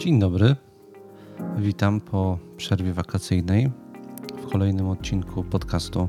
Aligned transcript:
Dzień 0.00 0.20
dobry. 0.20 0.56
Witam 1.58 2.00
po 2.00 2.38
przerwie 2.56 2.92
wakacyjnej 2.92 3.70
w 4.42 4.50
kolejnym 4.52 4.88
odcinku 4.88 5.44
podcastu 5.44 6.08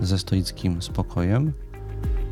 ze 0.00 0.18
stoickim 0.18 0.82
spokojem. 0.82 1.52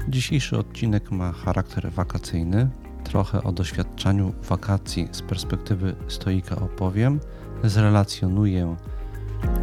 Dzisiejszy 0.09 0.59
odcinek 0.59 1.11
ma 1.11 1.33
charakter 1.33 1.91
wakacyjny. 1.91 2.71
Trochę 3.05 3.43
o 3.43 3.53
doświadczeniu 3.53 4.33
wakacji 4.49 5.09
z 5.13 5.23
perspektywy 5.23 5.97
stoika 6.09 6.57
opowiem. 6.57 7.21
Zrelacjonuję 7.65 8.77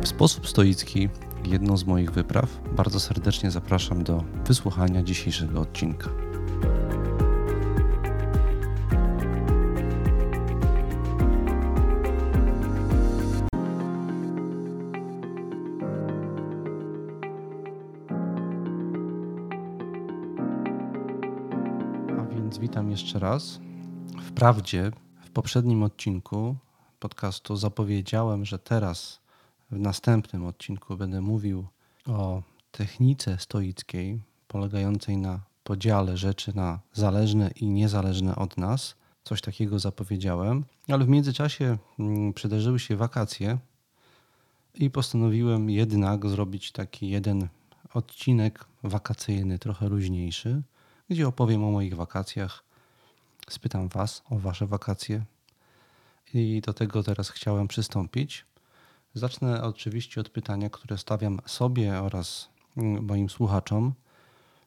w 0.01 0.07
sposób 0.07 0.47
stoicki 0.47 1.09
jedną 1.45 1.77
z 1.77 1.85
moich 1.85 2.11
wypraw. 2.11 2.61
Bardzo 2.75 2.99
serdecznie 2.99 3.51
zapraszam 3.51 4.03
do 4.03 4.23
wysłuchania 4.45 5.03
dzisiejszego 5.03 5.61
odcinka. 5.61 6.28
Raz. 23.19 23.59
Wprawdzie 24.21 24.91
w 25.25 25.31
poprzednim 25.31 25.83
odcinku 25.83 26.55
podcastu 26.99 27.55
zapowiedziałem, 27.55 28.45
że 28.45 28.59
teraz 28.59 29.19
w 29.71 29.79
następnym 29.79 30.45
odcinku 30.45 30.97
będę 30.97 31.21
mówił 31.21 31.67
o 32.07 32.41
technice 32.71 33.37
stoickiej 33.39 34.21
polegającej 34.47 35.17
na 35.17 35.39
podziale 35.63 36.17
rzeczy 36.17 36.55
na 36.55 36.79
zależne 36.93 37.51
i 37.55 37.69
niezależne 37.69 38.35
od 38.35 38.57
nas. 38.57 38.95
Coś 39.23 39.41
takiego 39.41 39.79
zapowiedziałem, 39.79 40.65
ale 40.87 41.05
w 41.05 41.09
międzyczasie 41.09 41.77
mm, 41.99 42.33
przydarzyły 42.33 42.79
się 42.79 42.95
wakacje 42.95 43.57
i 44.73 44.89
postanowiłem 44.89 45.69
jednak 45.69 46.29
zrobić 46.29 46.71
taki 46.71 47.09
jeden 47.09 47.47
odcinek 47.93 48.65
wakacyjny, 48.83 49.59
trochę 49.59 49.89
luźniejszy, 49.89 50.61
gdzie 51.09 51.27
opowiem 51.27 51.63
o 51.63 51.71
moich 51.71 51.95
wakacjach. 51.95 52.68
Spytam 53.49 53.87
Was 53.87 54.23
o 54.29 54.39
Wasze 54.39 54.67
wakacje. 54.67 55.25
I 56.33 56.61
do 56.65 56.73
tego 56.73 57.03
teraz 57.03 57.29
chciałem 57.29 57.67
przystąpić. 57.67 58.45
Zacznę 59.13 59.63
oczywiście 59.63 60.21
od 60.21 60.29
pytania, 60.29 60.69
które 60.69 60.97
stawiam 60.97 61.39
sobie 61.45 61.99
oraz 62.01 62.49
mm, 62.77 63.05
moim 63.05 63.29
słuchaczom. 63.29 63.93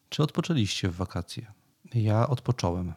Czy 0.09 0.23
odpoczęliście 0.23 0.89
w 0.89 0.97
wakacje? 0.97 1.53
Ja 1.95 2.29
odpocząłem. 2.29 2.93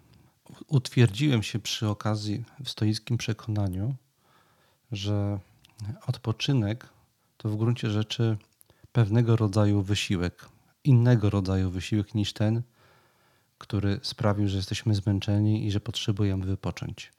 Utwierdziłem 0.67 1.44
się 1.44 1.59
przy 1.59 1.89
okazji 1.89 2.44
w 2.63 2.69
stoickim 2.69 3.17
przekonaniu, 3.17 3.95
że 4.91 5.39
odpoczynek 6.08 6.89
to 7.38 7.50
w 7.50 7.58
gruncie 7.58 7.89
rzeczy 7.89 8.38
pewnego 8.91 9.36
rodzaju 9.36 9.81
wysiłek, 9.81 10.50
innego 10.83 11.30
rodzaju 11.30 11.69
wysiłek 11.69 12.16
niż 12.16 12.33
ten, 12.33 12.61
który 13.58 14.00
sprawił, 14.03 14.48
że 14.48 14.58
jesteśmy 14.58 14.95
zmęczeni 14.95 15.66
i 15.67 15.72
że 15.72 15.80
potrzebujemy 15.80 16.45
wypocząć. 16.45 17.11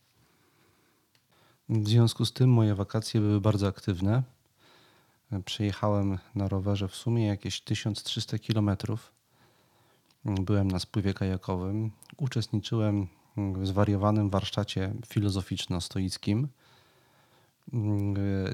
W 1.68 1.88
związku 1.88 2.24
z 2.24 2.32
tym 2.32 2.50
moje 2.50 2.74
wakacje 2.74 3.20
były 3.20 3.40
bardzo 3.40 3.66
aktywne. 3.66 4.22
Przejechałem 5.44 6.18
na 6.34 6.48
rowerze 6.48 6.88
w 6.88 6.94
sumie 6.94 7.26
jakieś 7.26 7.60
1300 7.60 8.38
km. 8.38 8.70
Byłem 10.24 10.70
na 10.70 10.78
spływie 10.78 11.14
kajakowym. 11.14 11.90
Uczestniczyłem 12.16 13.06
w 13.36 13.66
zwariowanym 13.66 14.30
warsztacie 14.30 14.92
filozoficzno-stoickim. 15.06 16.46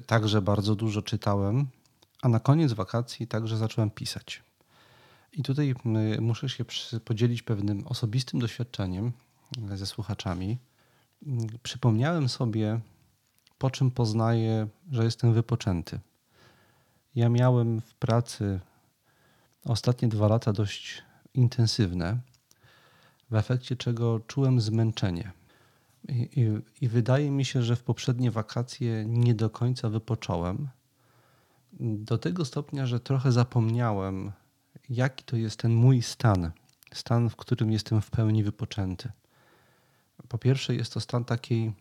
Także 0.07 0.43
bardzo 0.43 0.75
dużo 0.75 1.03
czytałem, 1.03 1.67
a 2.23 2.29
na 2.29 2.41
koniec 2.41 2.73
wakacji 2.73 3.27
także 3.27 3.57
zacząłem 3.57 3.91
pisać. 3.91 4.43
I 5.33 5.43
tutaj 5.43 5.75
muszę 6.21 6.49
się 6.49 6.65
podzielić 7.05 7.43
pewnym 7.43 7.87
osobistym 7.87 8.41
doświadczeniem 8.41 9.13
ze 9.75 9.87
słuchaczami. 9.87 10.59
Przypomniałem 11.63 12.29
sobie, 12.29 12.81
po 13.59 13.71
czym 13.71 13.91
poznaję, 13.91 14.69
że 14.91 15.05
jestem 15.05 15.33
wypoczęty. 15.33 16.01
Ja 17.15 17.29
miałem 17.29 17.81
w 17.81 17.95
pracy 17.95 18.61
ostatnie 19.65 20.09
dwa 20.09 20.29
lata 20.29 20.53
dość 20.53 21.03
intensywne, 21.35 22.21
w 23.31 23.35
efekcie 23.35 23.77
czego 23.77 24.21
czułem 24.21 24.61
zmęczenie. 24.61 25.33
I, 26.09 26.29
i, 26.41 26.85
I, 26.85 26.89
wydaje 26.89 27.31
mi 27.31 27.45
się, 27.45 27.63
że 27.63 27.77
w 27.77 27.83
poprzednie 27.83 28.31
wakacje 28.31 29.05
nie 29.07 29.35
do 29.35 29.51
końca 29.51 29.89
wypocząłem. 29.89 30.69
Do 31.81 32.19
tego 32.19 32.45
stopnia, 32.45 32.87
że 32.87 33.01
trochę 33.01 33.33
zapomniałem, 33.33 34.33
jaki 34.93 35.25
to 35.25 35.37
jest 35.37 35.57
ten 35.57 35.75
mój 35.75 36.03
stan. 36.03 36.51
Stan, 36.93 37.31
w 37.31 37.37
którym 37.37 37.73
jestem 37.73 38.01
w 38.01 38.11
pełni 38.11 38.45
wypoczęty. 38.45 39.13
Po 40.29 40.39
pierwsze, 40.39 40.75
jest 40.75 40.95
to 40.95 41.01
stan 41.01 41.25
takiej 41.25 41.73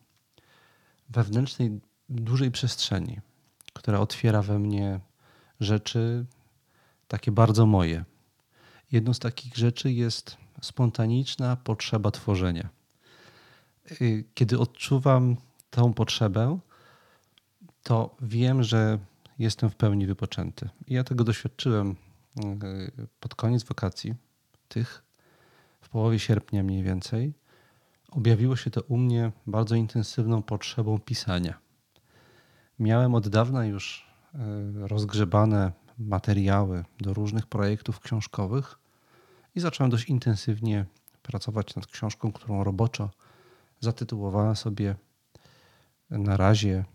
wewnętrznej, 1.09 1.79
dużej 2.09 2.51
przestrzeni, 2.51 3.19
która 3.73 3.99
otwiera 3.99 4.41
we 4.41 4.59
mnie 4.59 4.99
rzeczy 5.59 6.25
takie 7.07 7.31
bardzo 7.31 7.65
moje. 7.65 8.05
Jedną 8.91 9.13
z 9.13 9.19
takich 9.19 9.57
rzeczy 9.57 9.91
jest 9.91 10.37
spontaniczna 10.61 11.55
potrzeba 11.55 12.11
tworzenia. 12.11 12.69
Y, 14.01 14.23
kiedy 14.33 14.59
odczuwam 14.59 15.37
tą 15.69 15.93
potrzebę, 15.93 16.59
to 17.83 18.15
wiem, 18.21 18.63
że 18.63 18.99
jestem 19.39 19.69
w 19.69 19.75
pełni 19.75 20.07
wypoczęty. 20.07 20.69
I 20.87 20.93
ja 20.93 21.03
tego 21.03 21.23
doświadczyłem 21.23 21.95
pod 23.19 23.35
koniec 23.35 23.63
wakacji, 23.63 24.15
tych 24.67 25.03
w 25.81 25.89
połowie 25.89 26.19
sierpnia 26.19 26.63
mniej 26.63 26.83
więcej. 26.83 27.33
Objawiło 28.11 28.55
się 28.55 28.71
to 28.71 28.81
u 28.81 28.97
mnie 28.97 29.31
bardzo 29.47 29.75
intensywną 29.75 30.41
potrzebą 30.41 30.99
pisania. 30.99 31.59
Miałem 32.79 33.15
od 33.15 33.27
dawna 33.27 33.65
już 33.65 34.07
y, 34.35 34.87
rozgrzebane 34.87 35.71
materiały 35.97 36.85
do 36.99 37.13
różnych 37.13 37.47
projektów 37.47 37.99
książkowych 37.99 38.79
i 39.55 39.59
zacząłem 39.59 39.91
dość 39.91 40.09
intensywnie 40.09 40.85
pracować 41.21 41.75
nad 41.75 41.87
książką, 41.87 42.31
którą 42.31 42.63
roboczo 42.63 43.09
zatytułowałem 43.79 44.55
sobie 44.55 44.95
na 46.09 46.37
razie 46.37 46.85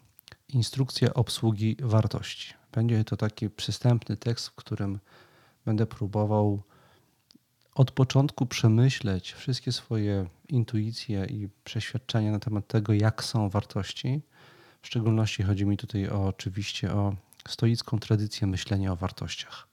Instrukcja 0.48 1.14
obsługi 1.14 1.76
wartości. 1.82 2.54
Będzie 2.72 3.04
to 3.04 3.16
taki 3.16 3.50
przystępny 3.50 4.16
tekst, 4.16 4.48
w 4.48 4.54
którym 4.54 4.98
będę 5.66 5.86
próbował 5.86 6.62
od 7.74 7.90
początku 7.90 8.46
przemyśleć 8.46 9.32
wszystkie 9.32 9.72
swoje 9.72 10.26
intuicje 10.48 11.24
i 11.24 11.48
przeświadczenia 11.64 12.32
na 12.32 12.38
temat 12.38 12.66
tego, 12.66 12.92
jak 12.92 13.24
są 13.24 13.48
wartości. 13.48 14.20
W 14.82 14.86
szczególności 14.86 15.42
chodzi 15.42 15.66
mi 15.66 15.76
tutaj 15.76 16.08
o, 16.08 16.26
oczywiście 16.26 16.92
o 16.92 17.14
stoicką 17.48 17.98
tradycję 17.98 18.46
myślenia 18.46 18.92
o 18.92 18.96
wartościach. 18.96 19.68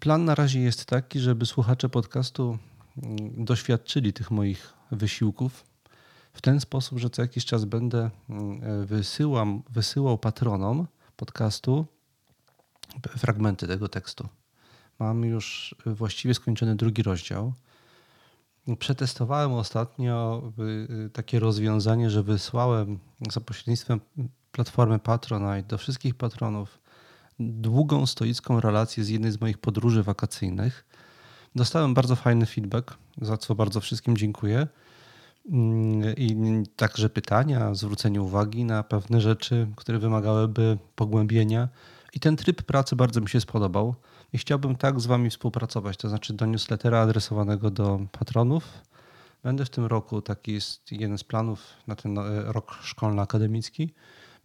Plan 0.00 0.24
na 0.24 0.34
razie 0.34 0.60
jest 0.60 0.84
taki, 0.84 1.20
żeby 1.20 1.46
słuchacze 1.46 1.88
podcastu 1.88 2.58
mm, 3.02 3.44
doświadczyli 3.44 4.12
tych 4.12 4.30
moich 4.30 4.74
wysiłków 4.90 5.64
w 6.32 6.40
ten 6.40 6.60
sposób, 6.60 6.98
że 6.98 7.10
co 7.10 7.22
jakiś 7.22 7.44
czas 7.44 7.64
będę 7.64 8.10
mm, 8.30 8.86
wysyłam, 8.86 9.62
wysyłał 9.70 10.18
patronom 10.18 10.86
podcastu 11.16 11.86
fragmenty 13.18 13.66
tego 13.66 13.88
tekstu. 13.88 14.28
Mam 15.00 15.24
już 15.24 15.74
właściwie 15.86 16.34
skończony 16.34 16.76
drugi 16.76 17.02
rozdział. 17.02 17.52
Przetestowałem 18.78 19.52
ostatnio 19.52 20.42
y, 20.58 20.92
y, 21.06 21.10
takie 21.10 21.38
rozwiązanie, 21.38 22.10
że 22.10 22.22
wysłałem 22.22 22.98
za 23.30 23.40
pośrednictwem 23.40 24.00
platformy 24.52 24.98
Patronite 24.98 25.68
do 25.68 25.78
wszystkich 25.78 26.14
patronów 26.14 26.78
długą 27.38 28.06
stoicką 28.06 28.60
relację 28.60 29.04
z 29.04 29.08
jednej 29.08 29.32
z 29.32 29.40
moich 29.40 29.58
podróży 29.58 30.02
wakacyjnych. 30.02 30.86
Dostałem 31.54 31.94
bardzo 31.94 32.16
fajny 32.16 32.46
feedback, 32.46 32.94
za 33.20 33.36
co 33.36 33.54
bardzo 33.54 33.80
wszystkim 33.80 34.16
dziękuję. 34.16 34.66
Mm, 35.50 36.16
I 36.16 36.62
także 36.76 37.08
pytania, 37.08 37.74
zwrócenie 37.74 38.22
uwagi 38.22 38.64
na 38.64 38.82
pewne 38.82 39.20
rzeczy, 39.20 39.66
które 39.76 39.98
wymagałyby 39.98 40.78
pogłębienia. 40.96 41.68
I 42.12 42.20
ten 42.20 42.36
tryb 42.36 42.62
pracy 42.62 42.96
bardzo 42.96 43.20
mi 43.20 43.28
się 43.28 43.40
spodobał. 43.40 43.94
I 44.32 44.38
chciałbym 44.38 44.76
tak 44.76 45.00
z 45.00 45.06
Wami 45.06 45.30
współpracować, 45.30 45.96
to 45.96 46.08
znaczy 46.08 46.32
do 46.32 46.46
newslettera 46.46 47.00
adresowanego 47.00 47.70
do 47.70 48.00
patronów. 48.12 48.64
Będę 49.42 49.64
w 49.64 49.70
tym 49.70 49.84
roku, 49.84 50.22
taki 50.22 50.52
jest 50.52 50.92
jeden 50.92 51.18
z 51.18 51.24
planów 51.24 51.62
na 51.86 51.96
ten 51.96 52.18
e, 52.18 52.52
rok 52.52 52.78
szkolno-akademicki, 52.82 53.94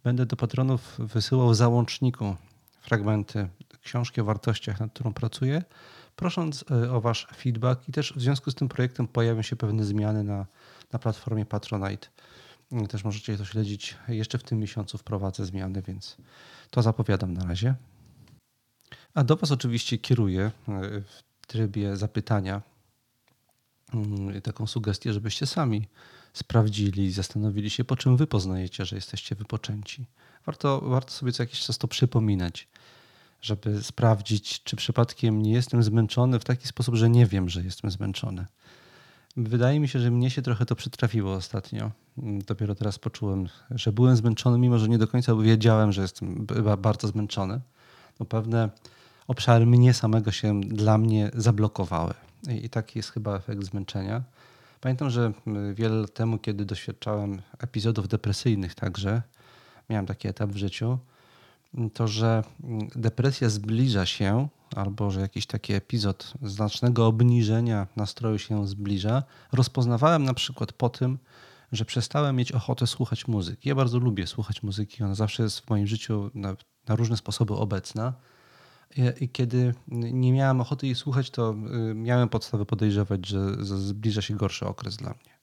będę 0.04 0.26
do 0.26 0.36
patronów 0.36 0.94
wysyłał 0.98 1.54
załączniku 1.54 2.36
fragmenty 2.80 3.48
książki 3.82 4.20
o 4.20 4.24
wartościach, 4.24 4.80
nad 4.80 4.92
którą 4.92 5.12
pracuję, 5.14 5.62
prosząc 6.16 6.64
e, 6.70 6.92
o 6.92 7.00
Wasz 7.00 7.26
feedback 7.36 7.88
i 7.88 7.92
też 7.92 8.12
w 8.16 8.20
związku 8.20 8.50
z 8.50 8.54
tym 8.54 8.68
projektem 8.68 9.08
pojawią 9.08 9.42
się 9.42 9.56
pewne 9.56 9.84
zmiany 9.84 10.24
na, 10.24 10.46
na 10.92 10.98
platformie 10.98 11.46
Patronite. 11.46 12.08
Też 12.88 13.04
możecie 13.04 13.38
to 13.38 13.44
śledzić. 13.44 13.96
Jeszcze 14.08 14.38
w 14.38 14.42
tym 14.42 14.58
miesiącu 14.58 14.98
wprowadzę 14.98 15.44
zmiany, 15.44 15.82
więc 15.82 16.16
to 16.70 16.82
zapowiadam 16.82 17.34
na 17.34 17.44
razie. 17.44 17.74
A 19.16 19.24
do 19.24 19.36
Was 19.36 19.50
oczywiście 19.50 19.98
kieruję 19.98 20.42
e, 20.42 20.50
w 21.00 21.46
trybie 21.46 21.96
zapytania 21.96 22.62
mm, 23.94 24.40
taką 24.40 24.66
sugestię, 24.66 25.12
żebyście 25.12 25.46
sami 25.46 25.88
sprawdzili 26.32 27.12
zastanowili 27.12 27.70
się, 27.70 27.84
po 27.84 27.96
czym 27.96 28.16
Wy 28.16 28.26
poznajecie, 28.26 28.84
że 28.84 28.96
jesteście 28.96 29.34
wypoczęci. 29.34 30.06
Warto, 30.46 30.80
warto 30.80 31.10
sobie 31.10 31.32
co 31.32 31.42
jakiś 31.42 31.60
czas 31.60 31.78
to 31.78 31.88
przypominać, 31.88 32.68
żeby 33.40 33.82
sprawdzić, 33.82 34.62
czy 34.62 34.76
przypadkiem 34.76 35.42
nie 35.42 35.52
jestem 35.52 35.82
zmęczony 35.82 36.38
w 36.38 36.44
taki 36.44 36.68
sposób, 36.68 36.94
że 36.94 37.10
nie 37.10 37.26
wiem, 37.26 37.48
że 37.48 37.62
jestem 37.62 37.90
zmęczony. 37.90 38.46
Wydaje 39.36 39.80
mi 39.80 39.88
się, 39.88 39.98
że 39.98 40.10
mnie 40.10 40.30
się 40.30 40.42
trochę 40.42 40.66
to 40.66 40.76
przytrafiło 40.76 41.34
ostatnio. 41.34 41.90
Dopiero 42.46 42.74
teraz 42.74 42.98
poczułem, 42.98 43.48
że 43.70 43.92
byłem 43.92 44.16
zmęczony, 44.16 44.58
mimo 44.58 44.78
że 44.78 44.88
nie 44.88 44.98
do 44.98 45.08
końca 45.08 45.34
wiedziałem, 45.36 45.92
że 45.92 46.02
jestem 46.02 46.46
bardzo 46.78 47.08
zmęczony. 47.08 47.60
No 48.20 48.26
pewne 48.26 48.70
obszary 49.28 49.66
mnie 49.66 49.94
samego 49.94 50.32
się 50.32 50.60
dla 50.60 50.98
mnie 50.98 51.30
zablokowały. 51.34 52.14
I 52.62 52.68
taki 52.68 52.98
jest 52.98 53.10
chyba 53.10 53.36
efekt 53.36 53.64
zmęczenia. 53.64 54.22
Pamiętam, 54.80 55.10
że 55.10 55.32
wiele 55.74 55.94
lat 55.94 56.14
temu, 56.14 56.38
kiedy 56.38 56.64
doświadczałem 56.64 57.42
epizodów 57.58 58.08
depresyjnych 58.08 58.74
także, 58.74 59.22
miałem 59.90 60.06
taki 60.06 60.28
etap 60.28 60.50
w 60.50 60.56
życiu, 60.56 60.98
to 61.94 62.08
że 62.08 62.42
depresja 62.96 63.48
zbliża 63.48 64.06
się, 64.06 64.48
albo 64.76 65.10
że 65.10 65.20
jakiś 65.20 65.46
taki 65.46 65.72
epizod 65.72 66.32
znacznego 66.42 67.06
obniżenia 67.06 67.86
nastroju 67.96 68.38
się 68.38 68.68
zbliża, 68.68 69.22
rozpoznawałem 69.52 70.24
na 70.24 70.34
przykład 70.34 70.72
po 70.72 70.88
tym, 70.88 71.18
że 71.72 71.84
przestałem 71.84 72.36
mieć 72.36 72.52
ochotę 72.52 72.86
słuchać 72.86 73.28
muzyki. 73.28 73.68
Ja 73.68 73.74
bardzo 73.74 73.98
lubię 73.98 74.26
słuchać 74.26 74.62
muzyki, 74.62 75.04
ona 75.04 75.14
zawsze 75.14 75.42
jest 75.42 75.60
w 75.60 75.70
moim 75.70 75.86
życiu 75.86 76.30
na, 76.34 76.56
na 76.88 76.96
różne 76.96 77.16
sposoby 77.16 77.54
obecna. 77.54 78.12
I 79.20 79.28
kiedy 79.28 79.74
nie 79.90 80.32
miałem 80.32 80.60
ochoty 80.60 80.86
jej 80.86 80.94
słuchać, 80.94 81.30
to 81.30 81.54
y, 81.90 81.94
miałem 81.94 82.28
podstawę 82.28 82.66
podejrzewać, 82.66 83.26
że 83.26 83.64
zbliża 83.64 84.22
się 84.22 84.36
gorszy 84.36 84.66
okres 84.66 84.96
dla 84.96 85.10
mnie. 85.10 85.36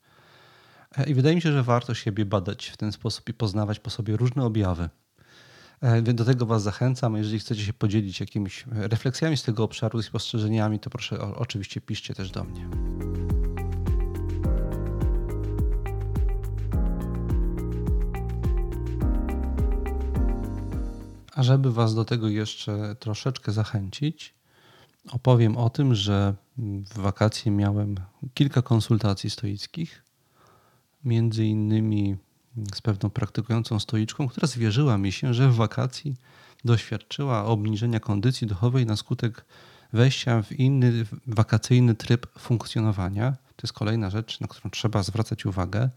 E, 0.98 1.10
I 1.10 1.14
wydaje 1.14 1.36
mi 1.36 1.42
się, 1.42 1.52
że 1.52 1.64
warto 1.64 1.94
siebie 1.94 2.26
badać 2.26 2.68
w 2.68 2.78
ten 2.78 2.92
sposób 2.92 3.30
i 3.30 3.34
poznawać 3.34 3.80
po 3.80 3.90
sobie 3.90 4.18
różne 4.18 4.46
objawy. 4.46 4.90
E, 5.82 6.02
do 6.02 6.26
tego 6.26 6.46
Was 6.46 6.64
zachęcam. 6.64 7.18
Jeżeli 7.18 7.40
chcecie 7.40 7.62
się 7.62 7.74
podzielić 7.74 8.20
jakimiś 8.20 8.66
refleksjami 8.72 9.38
z 9.38 9.44
tego 9.44 9.64
obszaru, 9.64 10.00
i 10.00 10.04
spostrzeżeniami, 10.04 10.80
to 10.80 10.90
proszę 10.90 11.36
oczywiście 11.36 11.82
piszcie 11.82 12.14
też 12.14 12.32
do 12.32 12.44
mnie. 12.44 12.70
Żeby 21.44 21.74
Was 21.74 21.96
do 21.96 22.06
tego 22.06 22.28
jeszcze 22.28 22.96
troszeczkę 23.00 23.52
zachęcić, 23.52 24.34
opowiem 25.12 25.58
o 25.58 25.70
tym, 25.70 25.96
że 25.96 26.34
w 26.58 26.98
wakacje 26.98 27.52
miałem 27.52 27.96
kilka 28.34 28.62
konsultacji 28.62 29.30
stoickich, 29.30 30.04
między 31.06 31.46
innymi 31.46 32.18
z 32.76 32.82
pewną 32.82 33.10
praktykującą 33.10 33.80
stoiczką, 33.80 34.28
która 34.28 34.48
zwierzyła 34.48 34.98
mi 34.98 35.12
się, 35.12 35.34
że 35.34 35.50
w 35.50 35.56
wakacji 35.56 36.16
doświadczyła 36.66 37.46
obniżenia 37.46 38.00
kondycji 38.00 38.48
duchowej 38.48 38.86
na 38.86 38.96
skutek 38.96 39.46
wejścia 39.94 40.42
w 40.42 40.52
inny 40.52 41.06
wakacyjny 41.28 41.96
tryb 41.96 42.40
funkcjonowania. 42.40 43.32
To 43.32 43.62
jest 43.64 43.74
kolejna 43.74 44.10
rzecz, 44.10 44.40
na 44.40 44.48
którą 44.48 44.72
trzeba 44.72 45.04
zwracać 45.04 45.46
uwagę. 45.46 45.90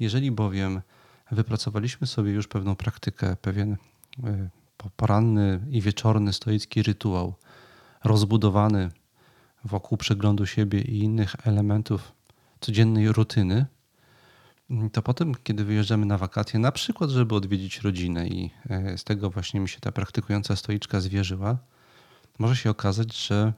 Jeżeli 0.00 0.30
bowiem 0.30 0.80
wypracowaliśmy 1.30 2.06
sobie 2.06 2.32
już 2.32 2.48
pewną 2.48 2.76
praktykę, 2.76 3.36
pewien 3.36 3.72
y, 3.72 4.50
poranny 4.96 5.60
i 5.70 5.80
wieczorny 5.80 6.32
stoicki 6.32 6.82
rytuał, 6.82 7.34
rozbudowany 8.04 8.90
wokół 9.64 9.98
przeglądu 9.98 10.46
siebie 10.46 10.80
i 10.80 10.98
innych 10.98 11.36
elementów 11.46 12.12
codziennej 12.60 13.12
rutyny, 13.12 13.66
to 14.92 15.02
potem, 15.02 15.34
kiedy 15.34 15.64
wyjeżdżamy 15.64 16.06
na 16.06 16.18
wakacje, 16.18 16.60
na 16.60 16.72
przykład, 16.72 17.10
żeby 17.10 17.34
odwiedzić 17.34 17.80
rodzinę 17.80 18.28
i 18.28 18.50
e, 18.70 18.98
z 18.98 19.04
tego 19.04 19.30
właśnie 19.30 19.60
mi 19.60 19.68
się 19.68 19.80
ta 19.80 19.92
praktykująca 19.92 20.56
stoiczka 20.56 21.00
zwierzyła, 21.00 21.58
może 22.38 22.56
się 22.56 22.70
okazać, 22.70 23.26
że 23.26 23.52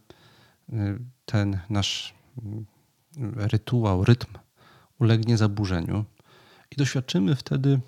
e, 0.72 0.98
ten 1.26 1.58
nasz 1.70 2.14
mm, 2.42 2.66
rytuał, 3.36 4.04
rytm 4.04 4.32
ulegnie 4.98 5.36
zaburzeniu 5.36 6.04
i 6.70 6.76
doświadczymy 6.76 7.34
wtedy 7.34 7.80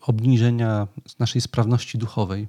obniżenia 0.00 0.88
naszej 1.18 1.40
sprawności 1.40 1.98
duchowej, 1.98 2.48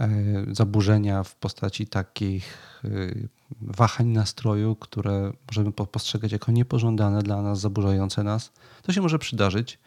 e, 0.00 0.08
zaburzenia 0.50 1.22
w 1.22 1.34
postaci 1.36 1.86
takich 1.86 2.80
y, 2.84 3.28
wahań 3.60 4.06
nastroju, 4.06 4.76
które 4.76 5.32
możemy 5.46 5.72
postrzegać 5.72 6.32
jako 6.32 6.52
niepożądane 6.52 7.22
dla 7.22 7.42
nas, 7.42 7.60
zaburzające 7.60 8.22
nas. 8.22 8.52
To 8.82 8.92
się 8.92 9.02
może 9.02 9.18
przydarzyć. 9.18 9.78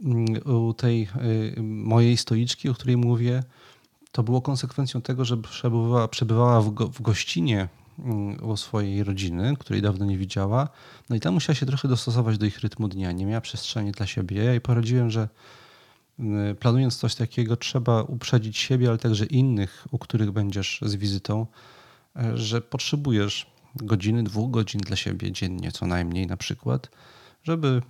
Mm, 0.00 0.26
u 0.44 0.74
tej 0.74 1.08
y, 1.56 1.62
mojej 1.62 2.16
stoiczki, 2.16 2.68
o 2.68 2.74
której 2.74 2.96
mówię, 2.96 3.42
to 4.12 4.22
było 4.22 4.42
konsekwencją 4.42 5.02
tego, 5.02 5.24
że 5.24 5.36
przebywała, 5.36 6.08
przebywała 6.08 6.60
w, 6.60 6.70
go, 6.70 6.88
w 6.88 7.02
gościnie 7.02 7.68
u 8.42 8.56
swojej 8.56 9.04
rodziny, 9.04 9.56
której 9.58 9.82
dawno 9.82 10.04
nie 10.06 10.18
widziała. 10.18 10.68
No 11.10 11.16
i 11.16 11.20
tam 11.20 11.34
musiała 11.34 11.54
się 11.54 11.66
trochę 11.66 11.88
dostosować 11.88 12.38
do 12.38 12.46
ich 12.46 12.60
rytmu 12.60 12.88
dnia. 12.88 13.12
Nie 13.12 13.26
miała 13.26 13.40
przestrzeni 13.40 13.92
dla 13.92 14.06
siebie. 14.06 14.44
Ja 14.44 14.50
jej 14.50 14.60
poradziłem, 14.60 15.10
że 15.10 15.28
planując 16.60 16.96
coś 16.96 17.14
takiego, 17.14 17.56
trzeba 17.56 18.02
uprzedzić 18.02 18.58
siebie, 18.58 18.88
ale 18.88 18.98
także 18.98 19.26
innych, 19.26 19.86
u 19.90 19.98
których 19.98 20.30
będziesz 20.30 20.80
z 20.82 20.94
wizytą, 20.94 21.46
e, 22.16 22.36
że 22.38 22.60
potrzebujesz 22.60 23.46
godziny, 23.74 24.22
dwóch 24.22 24.50
godzin 24.50 24.80
dla 24.80 24.96
siebie 24.96 25.32
dziennie, 25.32 25.72
co 25.72 25.86
najmniej 25.86 26.26
na 26.26 26.36
przykład, 26.36 26.90
żeby 27.42 27.82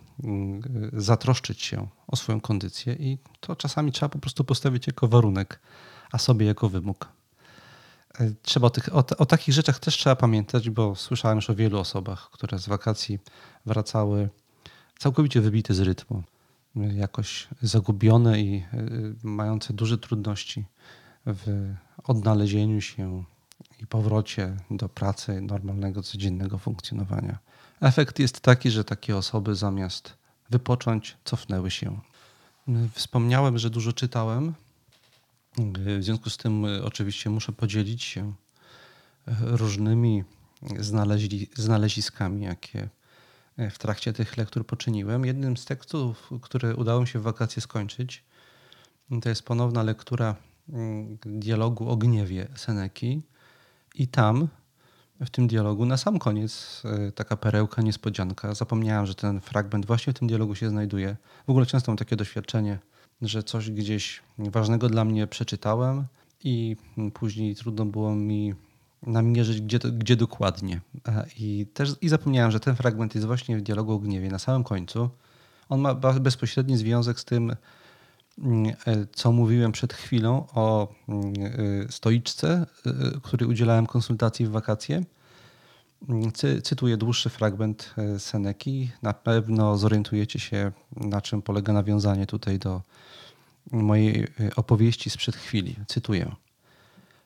zatroszczyć 0.93 1.63
się 1.63 1.89
o 2.07 2.17
swoją 2.17 2.41
kondycję 2.41 2.95
i 2.95 3.19
to 3.41 3.57
czasami 3.57 3.93
trzeba 3.93 4.09
po 4.09 4.19
prostu 4.19 4.45
postawić 4.45 4.87
jako 4.87 5.09
warunek, 5.09 5.61
a 6.13 6.19
sobie 6.19 6.47
jako 6.47 6.69
wymóg. 6.69 7.09
E, 8.21 8.31
trzeba 8.43 8.67
o, 8.67 8.71
tych, 8.71 8.95
o, 8.97 9.05
o, 9.19 9.27
takich 9.27 9.55
rzeczach 9.55 9.79
też 9.79 9.97
trzeba 9.97 10.17
pamiętać, 10.17 10.71
bo 10.71 10.95
słyszałem 10.95 11.39
już 11.39 11.51
o 11.51 11.55
wielu 11.55 11.79
osobach, 11.79 12.31
które 12.31 12.59
z 12.59 12.69
wakacji 12.69 13.19
wracały 13.67 14.29
całkowicie 14.99 15.41
wybite 15.41 15.75
z 15.75 15.81
rytmu, 15.81 16.23
jakoś 16.77 17.49
zagubione 17.63 18.41
i 18.41 18.57
e, 18.57 18.65
mające 19.23 19.73
duże 19.73 19.99
trudności 19.99 20.65
w 21.27 21.75
odnalezieniu 22.05 22.81
się 22.81 23.25
i 23.81 23.87
powrocie 23.87 24.57
do 24.71 24.89
pracy, 24.89 25.41
normalnego, 25.41 26.03
codziennego 26.03 26.59
funkcjonowania. 26.59 27.39
Efekt 27.81 28.19
jest 28.19 28.41
taki, 28.41 28.71
że 28.71 28.85
takie 28.85 29.17
osoby 29.17 29.55
zamiast 29.55 30.17
wypocząć, 30.51 31.17
cofnęły 31.25 31.71
się. 31.71 32.01
Wspomniałem, 32.93 33.59
że 33.59 33.71
dużo 33.71 33.93
czytałem, 33.93 34.55
w 35.59 36.05
związku 36.05 36.31
z 36.31 36.37
tym 36.37 36.65
e, 36.65 36.85
oczywiście 36.85 37.31
muszę 37.31 37.53
podzielić 37.53 38.03
się 38.03 38.35
e, 39.29 39.35
różnymi 39.43 40.25
znaleźli, 40.81 41.49
znaleziskami, 41.55 42.43
jakie 42.43 42.89
w 43.71 43.79
trakcie 43.79 44.13
tych 44.13 44.37
lektur 44.37 44.67
poczyniłem. 44.67 45.25
Jednym 45.25 45.57
z 45.57 45.65
tekstów, 45.65 46.31
które 46.43 46.77
udało 46.77 47.01
mi 47.01 47.07
się 47.07 47.19
w 47.19 47.23
wakacje 47.23 47.63
skończyć, 47.63 48.25
to 49.23 49.29
jest 49.29 49.43
ponowna 49.43 49.83
lektura 49.83 50.37
dialogu 51.27 51.89
o 51.89 51.97
gniewie 51.97 52.49
Seneki. 52.57 53.23
I 53.95 54.09
tam, 54.09 54.49
w 55.21 55.31
tym 55.31 55.47
dialogu, 55.47 55.87
na 55.87 55.97
sam 55.97 56.19
koniec 56.19 56.83
taka 57.15 57.37
perełka, 57.37 57.83
niespodzianka. 57.83 58.55
Zapomniałem, 58.55 59.07
że 59.07 59.15
ten 59.15 59.41
fragment 59.41 59.87
właśnie 59.87 60.13
w 60.13 60.19
tym 60.19 60.29
dialogu 60.29 60.55
się 60.55 60.71
znajduje. 60.71 61.17
W 61.47 61.51
ogóle 61.51 61.67
często 61.67 61.93
mam 61.93 61.97
takie 61.97 62.17
doświadczenie, 62.17 62.79
że 63.23 63.43
coś 63.43 63.71
gdzieś 63.71 64.23
ważnego 64.39 64.89
dla 64.89 65.05
mnie 65.05 65.27
przeczytałem 65.27 66.05
i 66.45 66.77
później 67.15 67.55
trudno 67.55 67.85
było 67.85 68.15
mi 68.15 68.55
namierzyć, 69.03 69.61
gdzie, 69.61 69.79
gdzie 69.79 70.17
dokładnie. 70.17 70.81
E, 71.09 71.27
I 71.39 71.67
też 71.75 71.95
i 72.01 72.09
zapomniałem, 72.09 72.51
że 72.51 72.61
ten 72.61 72.77
fragment 72.77 73.15
jest 73.15 73.27
właśnie 73.27 73.57
w 73.57 73.63
dialogu 73.63 73.93
o 73.93 73.99
gniewie 73.99 74.31
na 74.31 74.39
samym 74.39 74.65
końcu. 74.65 75.11
On 75.69 75.81
ma 75.81 75.95
bezpośredni 75.95 76.77
związek 76.77 77.21
z 77.21 77.25
tym, 77.25 77.57
mm, 78.39 78.75
e, 78.87 79.07
co 79.13 79.33
mówiłem 79.33 79.73
przed 79.73 79.93
chwilą 79.93 80.47
o 80.55 80.95
mm, 81.09 81.33
e, 81.87 81.93
stoiczce, 81.93 82.67
której 83.23 83.49
udzielałem 83.49 83.87
konsultacji 83.87 84.47
w 84.47 84.51
wakacje. 84.51 85.05
Cy, 86.35 86.63
cytuję 86.63 86.97
dłuższy 86.97 87.31
fragment 87.31 87.95
Seneki. 88.19 88.91
Na 89.03 89.13
pewno 89.13 89.79
zorientujecie 89.79 90.39
się, 90.39 90.73
na 90.97 91.21
czym 91.21 91.43
polega 91.43 91.73
nawiązanie 91.73 92.27
tutaj 92.27 92.59
do 92.59 92.83
mojej 93.71 94.25
y, 94.25 94.55
opowieści 94.57 95.11
sprzed 95.11 95.37
chwili. 95.37 95.77
Cytuję. 95.87 96.35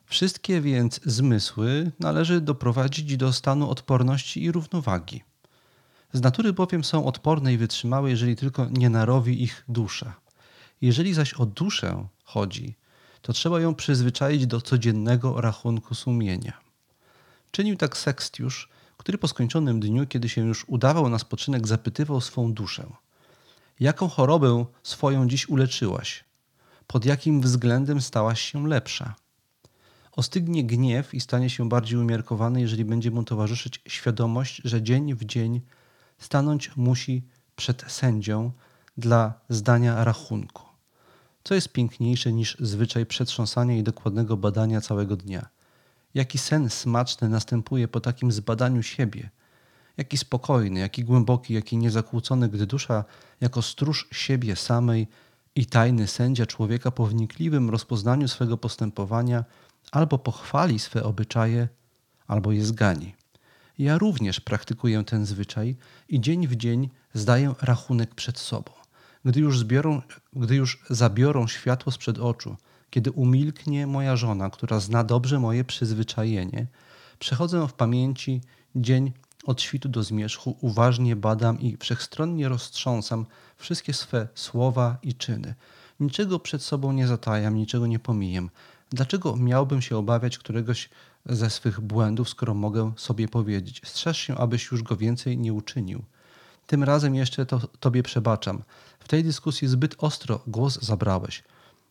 Wszystkie 0.05 0.61
więc 0.61 0.99
zmysły 1.05 1.91
należy 1.99 2.41
doprowadzić 2.41 3.17
do 3.17 3.33
stanu 3.33 3.69
odporności 3.69 4.43
i 4.43 4.51
równowagi. 4.51 5.23
Z 6.13 6.21
natury 6.21 6.53
bowiem 6.53 6.83
są 6.83 7.05
odporne 7.05 7.53
i 7.53 7.57
wytrzymałe, 7.57 8.09
jeżeli 8.09 8.35
tylko 8.35 8.67
nie 8.69 8.89
narowi 8.89 9.43
ich 9.43 9.63
dusza. 9.67 10.13
Jeżeli 10.81 11.13
zaś 11.13 11.33
o 11.33 11.45
duszę 11.45 12.07
chodzi, 12.23 12.75
to 13.21 13.33
trzeba 13.33 13.59
ją 13.59 13.75
przyzwyczaić 13.75 14.47
do 14.47 14.61
codziennego 14.61 15.41
rachunku 15.41 15.95
sumienia. 15.95 16.66
Czynił 17.57 17.75
tak 17.75 17.97
Sekstiusz, 17.97 18.69
który 18.97 19.17
po 19.17 19.27
skończonym 19.27 19.79
dniu, 19.79 20.07
kiedy 20.07 20.29
się 20.29 20.47
już 20.47 20.65
udawał 20.67 21.09
na 21.09 21.19
spoczynek, 21.19 21.67
zapytywał 21.67 22.21
swą 22.21 22.53
duszę: 22.53 22.85
Jaką 23.79 24.07
chorobę 24.07 24.65
swoją 24.83 25.27
dziś 25.27 25.49
uleczyłaś? 25.49 26.23
Pod 26.87 27.05
jakim 27.05 27.41
względem 27.41 28.01
stałaś 28.01 28.41
się 28.41 28.67
lepsza? 28.67 29.15
Ostygnie 30.11 30.63
gniew 30.63 31.13
i 31.13 31.19
stanie 31.19 31.49
się 31.49 31.69
bardziej 31.69 31.99
umiarkowany, 31.99 32.61
jeżeli 32.61 32.85
będzie 32.85 33.11
mu 33.11 33.23
towarzyszyć 33.23 33.81
świadomość, 33.87 34.61
że 34.65 34.81
dzień 34.81 35.15
w 35.15 35.25
dzień 35.25 35.61
stanąć 36.17 36.71
musi 36.75 37.23
przed 37.55 37.91
sędzią 37.91 38.51
dla 38.97 39.33
zdania 39.49 40.03
rachunku. 40.03 40.63
Co 41.43 41.55
jest 41.55 41.73
piękniejsze 41.73 42.33
niż 42.33 42.57
zwyczaj 42.59 43.05
przetrząsania 43.05 43.77
i 43.77 43.83
dokładnego 43.83 44.37
badania 44.37 44.81
całego 44.81 45.15
dnia? 45.15 45.56
Jaki 46.13 46.37
sen 46.37 46.69
smaczny 46.69 47.29
następuje 47.29 47.87
po 47.87 47.99
takim 47.99 48.31
zbadaniu 48.31 48.83
siebie? 48.83 49.29
Jaki 49.97 50.17
spokojny, 50.17 50.79
jaki 50.79 51.03
głęboki, 51.03 51.53
jaki 51.53 51.77
niezakłócony, 51.77 52.49
gdy 52.49 52.65
dusza 52.65 53.05
jako 53.41 53.61
stróż 53.61 54.07
siebie 54.11 54.55
samej 54.55 55.07
i 55.55 55.65
tajny 55.65 56.07
sędzia 56.07 56.45
człowieka 56.45 56.91
po 56.91 57.05
wnikliwym 57.05 57.69
rozpoznaniu 57.69 58.27
swego 58.27 58.57
postępowania 58.57 59.45
albo 59.91 60.19
pochwali 60.19 60.79
swe 60.79 61.03
obyczaje, 61.03 61.67
albo 62.27 62.51
je 62.51 62.65
zgani. 62.65 63.15
Ja 63.77 63.97
również 63.97 64.39
praktykuję 64.39 65.03
ten 65.03 65.25
zwyczaj 65.25 65.75
i 66.09 66.21
dzień 66.21 66.47
w 66.47 66.55
dzień 66.55 66.89
zdaję 67.13 67.53
rachunek 67.61 68.15
przed 68.15 68.39
sobą. 68.39 68.71
Gdy 69.25 69.39
już, 69.39 69.59
zbiorą, 69.59 70.01
gdy 70.33 70.55
już 70.55 70.83
zabiorą 70.89 71.47
światło 71.47 71.91
sprzed 71.91 72.19
oczu, 72.19 72.55
kiedy 72.89 73.11
umilknie 73.11 73.87
moja 73.87 74.15
żona, 74.15 74.49
która 74.49 74.79
zna 74.79 75.03
dobrze 75.03 75.39
moje 75.39 75.63
przyzwyczajenie, 75.63 76.67
przechodzę 77.19 77.67
w 77.67 77.73
pamięci 77.73 78.41
dzień 78.75 79.11
od 79.45 79.61
świtu 79.61 79.89
do 79.89 80.03
zmierzchu, 80.03 80.57
uważnie 80.61 81.15
badam 81.15 81.59
i 81.59 81.77
wszechstronnie 81.77 82.49
roztrząsam 82.49 83.25
wszystkie 83.57 83.93
swe 83.93 84.27
słowa 84.35 84.97
i 85.03 85.13
czyny. 85.13 85.55
Niczego 85.99 86.39
przed 86.39 86.63
sobą 86.63 86.91
nie 86.91 87.07
zatajam, 87.07 87.55
niczego 87.55 87.87
nie 87.87 87.99
pomijam. 87.99 88.49
Dlaczego 88.89 89.35
miałbym 89.35 89.81
się 89.81 89.97
obawiać 89.97 90.37
któregoś 90.37 90.89
ze 91.25 91.49
swych 91.49 91.81
błędów, 91.81 92.29
skoro 92.29 92.53
mogę 92.53 92.91
sobie 92.97 93.27
powiedzieć: 93.27 93.81
strzeż 93.85 94.17
się, 94.17 94.37
abyś 94.37 94.71
już 94.71 94.83
go 94.83 94.97
więcej 94.97 95.37
nie 95.37 95.53
uczynił? 95.53 96.03
Tym 96.67 96.83
razem 96.83 97.15
jeszcze 97.15 97.45
to 97.45 97.59
tobie 97.79 98.03
przebaczam. 98.03 98.63
W 98.99 99.07
tej 99.07 99.23
dyskusji 99.23 99.67
zbyt 99.67 99.95
ostro 99.97 100.39
głos 100.47 100.81
zabrałeś. 100.81 101.43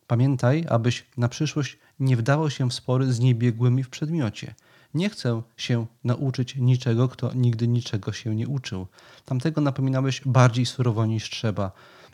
Pamiętaj, 0.07 0.65
abyś 0.69 1.05
na 1.17 1.29
przyszłość 1.29 1.77
nie 1.99 2.17
wdawał 2.17 2.49
się 2.49 2.69
w 2.69 2.73
spory 2.73 3.13
z 3.13 3.19
niebiegłymi 3.19 3.83
w 3.83 3.89
przedmiocie. 3.89 4.55
Nie 4.93 5.09
chcę 5.09 5.41
się 5.57 5.85
nauczyć 6.03 6.55
niczego, 6.55 7.07
kto 7.07 7.33
nigdy 7.33 7.67
niczego 7.67 8.11
się 8.11 8.35
nie 8.35 8.47
uczył. 8.47 8.87
Tamtego 9.25 9.61
napominałeś 9.61 10.21
bardziej 10.25 10.65
surowo 10.65 11.05
niż 11.05 11.29
trzeba. 11.29 11.71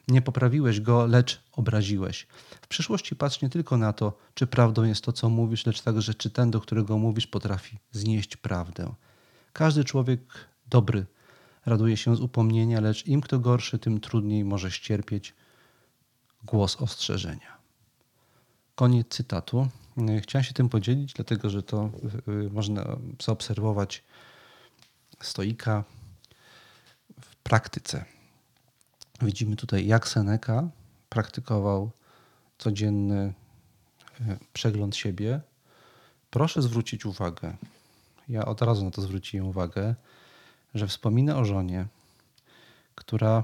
Nie 0.07 0.21
poprawiłeś 0.21 0.81
go, 0.81 1.05
lecz 1.05 1.41
obraziłeś. 1.51 2.27
W 2.61 2.67
przyszłości 2.67 3.15
patrz 3.15 3.41
nie 3.41 3.49
tylko 3.49 3.77
na 3.77 3.93
to, 3.93 4.17
czy 4.33 4.47
prawdą 4.47 4.83
jest 4.83 5.03
to, 5.03 5.11
co 5.11 5.29
mówisz, 5.29 5.65
lecz 5.65 5.81
także, 5.81 6.13
czy 6.13 6.29
ten, 6.29 6.51
do 6.51 6.61
którego 6.61 6.97
mówisz, 6.97 7.27
potrafi 7.27 7.77
znieść 7.91 8.37
prawdę. 8.37 8.93
Każdy 9.53 9.83
człowiek 9.83 10.19
dobry 10.69 11.05
raduje 11.65 11.97
się 11.97 12.15
z 12.15 12.21
upomnienia, 12.21 12.81
lecz 12.81 13.07
im 13.07 13.21
kto 13.21 13.39
gorszy, 13.39 13.79
tym 13.79 13.99
trudniej 13.99 14.45
może 14.45 14.71
ścierpieć 14.71 15.33
głos 16.43 16.81
ostrzeżenia. 16.81 17.62
Koniec 18.75 19.07
cytatu. 19.07 19.67
Chciałem 20.21 20.43
się 20.43 20.53
tym 20.53 20.69
podzielić, 20.69 21.13
dlatego 21.13 21.49
że 21.49 21.63
to 21.63 21.89
y, 22.27 22.49
można 22.49 22.97
zaobserwować 23.23 24.03
stoika 25.21 25.83
w 27.21 27.35
praktyce. 27.35 28.05
Widzimy 29.21 29.55
tutaj, 29.55 29.87
jak 29.87 30.07
Seneca 30.07 30.69
praktykował 31.09 31.91
codzienny 32.57 33.33
y, 34.21 34.37
przegląd 34.53 34.95
siebie. 34.95 35.41
Proszę 36.29 36.61
zwrócić 36.61 37.05
uwagę, 37.05 37.57
ja 38.29 38.45
od 38.45 38.61
razu 38.61 38.85
na 38.85 38.91
to 38.91 39.01
zwróciłem 39.01 39.47
uwagę, 39.47 39.95
że 40.75 40.87
wspomina 40.87 41.37
o 41.37 41.45
żonie, 41.45 41.85
która, 42.95 43.43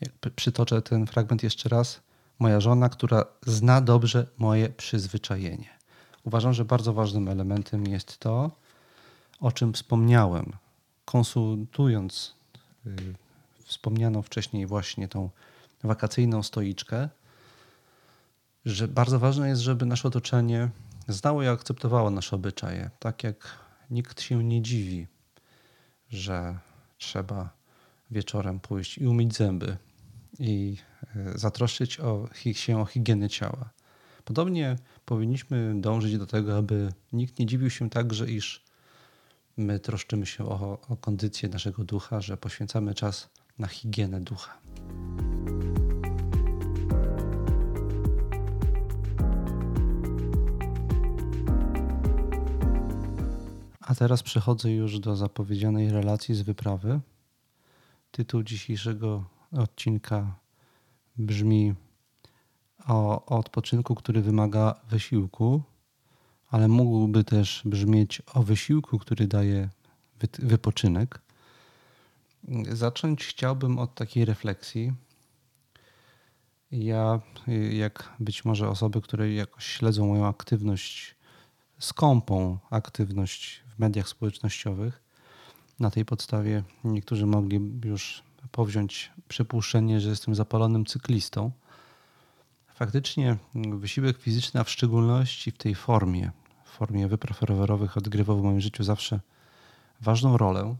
jak 0.00 0.12
przytoczę 0.36 0.82
ten 0.82 1.06
fragment 1.06 1.42
jeszcze 1.42 1.68
raz, 1.68 2.00
moja 2.38 2.60
żona, 2.60 2.88
która 2.88 3.24
zna 3.46 3.80
dobrze 3.80 4.26
moje 4.38 4.68
przyzwyczajenie. 4.68 5.68
Uważam, 6.24 6.52
że 6.52 6.64
bardzo 6.64 6.92
ważnym 6.92 7.28
elementem 7.28 7.86
jest 7.86 8.18
to, 8.18 8.50
o 9.40 9.52
czym 9.52 9.72
wspomniałem, 9.72 10.52
konsultując 11.04 12.34
y, 12.86 12.90
wspomnianą 13.64 14.22
wcześniej 14.22 14.66
właśnie 14.66 15.08
tą 15.08 15.30
wakacyjną 15.84 16.42
stoiczkę, 16.42 17.08
że 18.64 18.88
bardzo 18.88 19.18
ważne 19.18 19.48
jest, 19.48 19.62
żeby 19.62 19.86
nasze 19.86 20.08
otoczenie 20.08 20.70
znało 21.08 21.42
i 21.42 21.46
akceptowało 21.46 22.10
nasze 22.10 22.36
obyczaje. 22.36 22.90
Tak 22.98 23.24
jak 23.24 23.58
nikt 23.90 24.20
się 24.20 24.44
nie 24.44 24.62
dziwi, 24.62 25.06
że 26.10 26.58
trzeba 26.98 27.50
wieczorem 28.10 28.60
pójść 28.60 28.98
i 28.98 29.06
umyć 29.06 29.36
zęby 29.36 29.76
i 30.38 30.76
e, 31.16 31.38
zatroszczyć 31.38 32.00
o, 32.00 32.28
się 32.52 32.80
o 32.80 32.84
higienę 32.84 33.28
ciała. 33.28 33.70
Podobnie 34.24 34.76
powinniśmy 35.04 35.80
dążyć 35.80 36.18
do 36.18 36.26
tego, 36.26 36.56
aby 36.56 36.92
nikt 37.12 37.38
nie 37.38 37.46
dziwił 37.46 37.70
się 37.70 37.90
także, 37.90 38.30
iż 38.30 38.64
my 39.56 39.80
troszczymy 39.80 40.26
się 40.26 40.44
o, 40.44 40.80
o 40.88 40.96
kondycję 40.96 41.48
naszego 41.48 41.84
ducha, 41.84 42.20
że 42.20 42.36
poświęcamy 42.36 42.94
czas 42.94 43.30
na 43.58 43.66
higienę 43.66 44.20
ducha. 44.20 44.58
A 53.80 53.94
teraz 53.94 54.22
przechodzę 54.22 54.72
już 54.72 54.98
do 54.98 55.16
zapowiedzianej 55.16 55.90
relacji 55.90 56.34
z 56.34 56.42
wyprawy. 56.42 57.00
Tytuł 58.10 58.42
dzisiejszego 58.42 59.35
odcinka 59.52 60.34
brzmi 61.16 61.74
o, 62.88 63.26
odpoczynku, 63.26 63.94
który 63.94 64.22
wymaga 64.22 64.80
wysiłku, 64.88 65.62
ale 66.50 66.68
mógłby 66.68 67.24
też 67.24 67.62
brzmieć 67.64 68.22
o 68.34 68.42
wysiłku, 68.42 68.98
który 68.98 69.26
daje 69.26 69.68
wy, 70.20 70.28
wypoczynek. 70.38 71.20
Zacząć 72.72 73.24
chciałbym 73.24 73.78
od 73.78 73.94
takiej 73.94 74.24
refleksji. 74.24 74.92
Ja, 76.70 77.20
jak 77.70 78.14
być 78.20 78.44
może 78.44 78.68
osoby, 78.68 79.00
które 79.00 79.32
jakoś 79.32 79.66
śledzą 79.66 80.06
moją 80.06 80.26
aktywność, 80.26 81.16
skąpą 81.78 82.58
aktywność 82.70 83.62
w 83.76 83.78
mediach 83.78 84.08
społecznościowych, 84.08 85.02
na 85.80 85.90
tej 85.90 86.04
podstawie 86.04 86.62
niektórzy 86.84 87.26
mogli 87.26 87.80
już 87.84 88.22
powziąć 88.52 89.12
przypuszczenie, 89.28 90.00
że 90.00 90.10
jestem 90.10 90.34
zapalonym 90.34 90.86
cyklistą. 90.86 91.50
Faktycznie 92.74 93.36
wysiłek 93.54 94.18
fizyczny, 94.18 94.60
a 94.60 94.64
w 94.64 94.70
szczególności 94.70 95.50
w 95.50 95.58
tej 95.58 95.74
formie, 95.74 96.30
w 96.64 96.70
formie 96.70 97.08
wypraw 97.08 97.42
rowerowych, 97.42 97.96
odgrywał 97.96 98.40
w 98.40 98.42
moim 98.42 98.60
życiu 98.60 98.84
zawsze 98.84 99.20
ważną 100.00 100.36
rolę. 100.36 100.76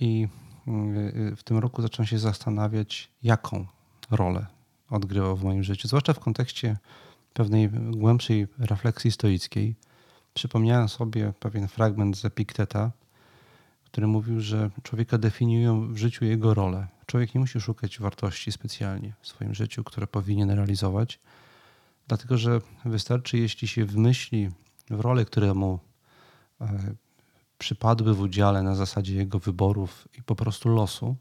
I 0.00 0.28
w 1.36 1.42
tym 1.44 1.58
roku 1.58 1.82
zacząłem 1.82 2.06
się 2.06 2.18
zastanawiać, 2.18 3.10
jaką 3.22 3.66
rolę 4.10 4.46
odgrywał 4.90 5.36
w 5.36 5.44
moim 5.44 5.62
życiu, 5.64 5.88
zwłaszcza 5.88 6.12
w 6.12 6.20
kontekście 6.20 6.76
pewnej 7.32 7.70
głębszej 7.70 8.46
refleksji 8.58 9.12
stoickiej. 9.12 9.74
Przypomniałem 10.34 10.88
sobie 10.88 11.32
pewien 11.40 11.68
fragment 11.68 12.16
z 12.16 12.24
Epikteta, 12.24 12.90
który 13.90 14.06
mówił, 14.06 14.40
że 14.40 14.70
człowieka 14.82 15.18
definiują 15.18 15.92
w 15.94 15.96
życiu 15.96 16.24
jego 16.24 16.54
role. 16.54 16.86
Człowiek 17.06 17.34
nie 17.34 17.40
musi 17.40 17.60
szukać 17.60 17.98
wartości 17.98 18.52
specjalnie 18.52 19.12
w 19.20 19.28
swoim 19.28 19.54
życiu, 19.54 19.84
które 19.84 20.06
powinien 20.06 20.50
realizować, 20.50 21.20
dlatego 22.08 22.38
że 22.38 22.60
wystarczy, 22.84 23.38
jeśli 23.38 23.68
się 23.68 23.84
wmyśli 23.84 24.50
w 24.90 25.00
role, 25.00 25.24
które 25.24 25.54
mu 25.54 25.78
e, 26.60 26.94
przypadły 27.58 28.14
w 28.14 28.20
udziale 28.20 28.62
na 28.62 28.74
zasadzie 28.74 29.14
jego 29.14 29.38
wyborów 29.38 30.08
i 30.18 30.22
po 30.22 30.34
prostu 30.34 30.68
losu. 30.68 31.16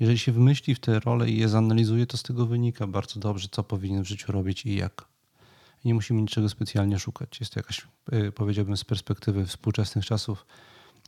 Jeżeli 0.00 0.18
się 0.18 0.32
wmyśli 0.32 0.74
w 0.74 0.80
te 0.80 1.00
role 1.00 1.30
i 1.30 1.38
je 1.38 1.48
zanalizuje, 1.48 2.06
to 2.06 2.16
z 2.16 2.22
tego 2.22 2.46
wynika 2.46 2.86
bardzo 2.86 3.20
dobrze, 3.20 3.48
co 3.50 3.62
powinien 3.64 4.02
w 4.02 4.08
życiu 4.08 4.32
robić 4.32 4.66
i 4.66 4.76
jak. 4.76 5.04
Nie 5.84 5.94
musimy 5.94 6.22
niczego 6.22 6.48
specjalnie 6.48 6.98
szukać. 6.98 7.40
Jest 7.40 7.52
to 7.52 7.60
jakaś, 7.60 7.86
e, 8.12 8.32
powiedziałbym, 8.32 8.76
z 8.76 8.84
perspektywy 8.84 9.46
współczesnych 9.46 10.06
czasów 10.06 10.46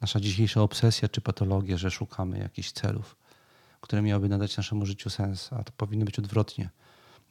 nasza 0.01 0.21
dzisiejsza 0.21 0.63
obsesja 0.63 1.09
czy 1.09 1.21
patologia, 1.21 1.77
że 1.77 1.91
szukamy 1.91 2.39
jakichś 2.39 2.71
celów, 2.71 3.17
które 3.81 4.03
miałyby 4.03 4.29
nadać 4.29 4.57
naszemu 4.57 4.87
życiu 4.87 5.11
sens, 5.11 5.53
a 5.53 5.65
to 5.65 5.73
powinno 5.77 6.05
być 6.05 6.19
odwrotnie. 6.19 6.71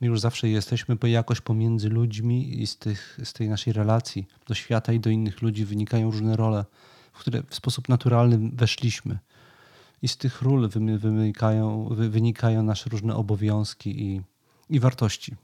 My 0.01 0.07
już 0.07 0.19
zawsze 0.19 0.49
jesteśmy, 0.49 0.97
jakoś 1.03 1.41
pomiędzy 1.41 1.89
ludźmi 1.89 2.61
i 2.61 2.67
z, 2.67 2.77
tych, 2.77 3.19
z 3.23 3.33
tej 3.33 3.49
naszej 3.49 3.73
relacji 3.73 4.27
do 4.47 4.53
świata 4.53 4.93
i 4.93 4.99
do 4.99 5.09
innych 5.09 5.41
ludzi 5.41 5.65
wynikają 5.65 6.11
różne 6.11 6.35
role, 6.35 6.65
w 7.13 7.19
które 7.19 7.43
w 7.49 7.55
sposób 7.55 7.89
naturalny 7.89 8.49
weszliśmy. 8.53 9.19
I 10.01 10.07
z 10.07 10.17
tych 10.17 10.41
ról 10.41 10.69
wynikają, 10.69 11.89
wynikają 11.89 12.63
nasze 12.63 12.89
różne 12.89 13.15
obowiązki 13.15 14.03
i, 14.03 14.21
i 14.69 14.79
wartości. 14.79 15.35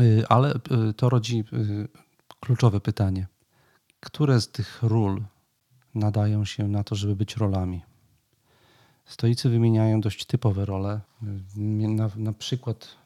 Y, 0.00 0.24
ale 0.28 0.54
y, 0.54 0.94
to 0.94 1.08
rodzi 1.08 1.44
y, 1.52 1.88
kluczowe 2.40 2.80
pytanie. 2.80 3.26
Które 4.00 4.40
z 4.40 4.48
tych 4.48 4.82
ról 4.82 5.22
nadają 5.94 6.44
się 6.44 6.68
na 6.68 6.84
to, 6.84 6.94
żeby 6.94 7.16
być 7.16 7.36
rolami? 7.36 7.82
Stoicy 9.04 9.48
wymieniają 9.48 10.00
dość 10.00 10.24
typowe 10.24 10.64
role, 10.64 11.00
na, 11.56 12.10
na 12.16 12.32
przykład 12.32 12.96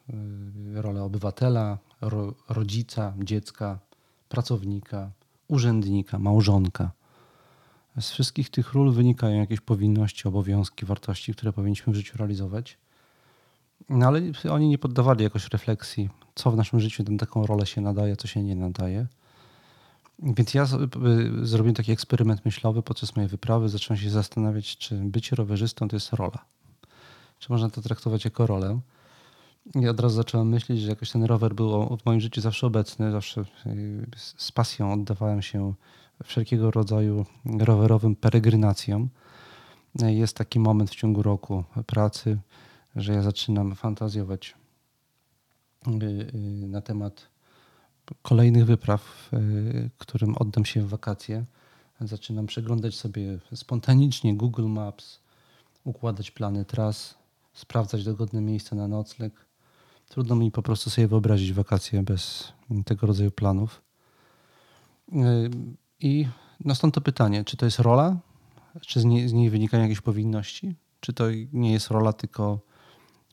rolę 0.75 1.03
obywatela, 1.03 1.79
ro, 2.01 2.35
rodzica, 2.49 3.15
dziecka, 3.19 3.79
pracownika, 4.29 5.11
urzędnika, 5.49 6.19
małżonka. 6.19 6.91
Z 8.01 8.11
wszystkich 8.11 8.51
tych 8.51 8.73
ról 8.73 8.93
wynikają 8.93 9.41
jakieś 9.41 9.61
powinności, 9.61 10.29
obowiązki, 10.29 10.87
wartości, 10.87 11.33
które 11.33 11.53
powinniśmy 11.53 11.93
w 11.93 11.97
życiu 11.97 12.19
realizować. 12.19 12.79
No 13.89 14.07
ale 14.07 14.23
oni 14.51 14.69
nie 14.69 14.79
poddawali 14.79 15.25
jakoś 15.25 15.49
refleksji, 15.49 16.09
co 16.35 16.51
w 16.51 16.57
naszym 16.57 16.81
życiu 16.81 17.05
na 17.09 17.19
taką 17.19 17.47
rolę 17.47 17.67
się 17.67 17.81
nadaje, 17.81 18.17
co 18.17 18.29
się 18.29 18.43
nie 18.43 18.57
nadaje. 18.57 19.07
Więc 20.23 20.55
ja 20.55 20.67
zrobiłem 21.43 21.75
taki 21.75 21.93
eksperyment 21.93 22.45
myślowy 22.45 22.83
podczas 22.83 23.17
mojej 23.17 23.29
wyprawy. 23.29 23.69
Zacząłem 23.69 24.01
się 24.01 24.11
zastanawiać, 24.11 24.77
czy 24.77 24.95
bycie 24.95 25.37
rowerzystą 25.37 25.89
to 25.89 25.97
jest 25.97 26.13
rola. 26.13 26.45
Czy 27.39 27.53
można 27.53 27.71
to 27.71 27.83
traktować 27.83 28.25
jako 28.25 28.47
rolę. 28.47 28.81
I 29.75 29.89
od 29.89 30.01
razu 30.01 30.17
zacząłem 30.17 30.49
myśleć, 30.49 30.81
że 30.81 30.89
jakoś 30.89 31.11
ten 31.11 31.25
rower 31.25 31.55
był 31.55 31.97
w 31.97 32.07
moim 32.07 32.21
życiu 32.21 32.41
zawsze 32.41 32.67
obecny. 32.67 33.13
Zawsze 33.13 33.41
y, 33.67 34.07
z 34.17 34.53
pasją 34.53 34.93
oddawałem 34.93 35.43
się 35.43 35.75
wszelkiego 36.25 36.71
rodzaju 36.71 37.27
rowerowym 37.59 38.17
peregrinacjom. 38.17 39.09
Jest 39.95 40.37
taki 40.37 40.61
moment 40.61 40.91
w 40.91 40.95
ciągu 40.95 41.23
roku 41.23 41.65
pracy, 41.87 42.39
że 42.97 43.13
ja 43.13 43.23
zaczynam 43.23 43.75
fantazjować 43.75 44.55
y, 45.87 45.91
y, 46.35 46.69
na 46.69 46.81
temat 46.81 47.29
kolejnych 48.23 48.65
wypraw, 48.65 49.31
y, 49.33 49.91
którym 49.99 50.35
oddam 50.39 50.65
się 50.65 50.83
w 50.83 50.89
wakacje. 50.89 51.45
Zaczynam 52.01 52.47
przeglądać 52.47 52.95
sobie 52.95 53.39
spontanicznie 53.55 54.37
Google 54.37 54.67
Maps, 54.67 55.21
układać 55.85 56.31
plany 56.31 56.65
tras, 56.65 57.15
sprawdzać 57.53 58.05
dogodne 58.05 58.41
miejsca 58.41 58.77
na 58.77 58.89
nocleg. 58.89 59.33
Trudno 60.09 60.37
mi 60.37 60.51
po 60.51 60.63
prostu 60.63 60.91
sobie 60.91 61.09
wyobrazić 61.09 61.53
wakacje 61.53 62.03
bez 62.03 62.53
tego 62.85 63.07
rodzaju 63.07 63.31
planów. 63.31 63.83
I 66.01 66.27
no 66.65 66.75
stąd 66.75 66.95
to 66.95 67.01
pytanie, 67.01 67.45
czy 67.45 67.57
to 67.57 67.65
jest 67.65 67.79
rola, 67.79 68.17
czy 68.81 69.01
z 69.01 69.05
niej, 69.05 69.29
z 69.29 69.33
niej 69.33 69.51
wynikają 69.51 69.83
jakieś 69.83 70.01
powinności, 70.01 70.75
czy 71.01 71.13
to 71.13 71.25
nie 71.53 71.73
jest 71.73 71.89
rola, 71.89 72.13
tylko 72.13 72.61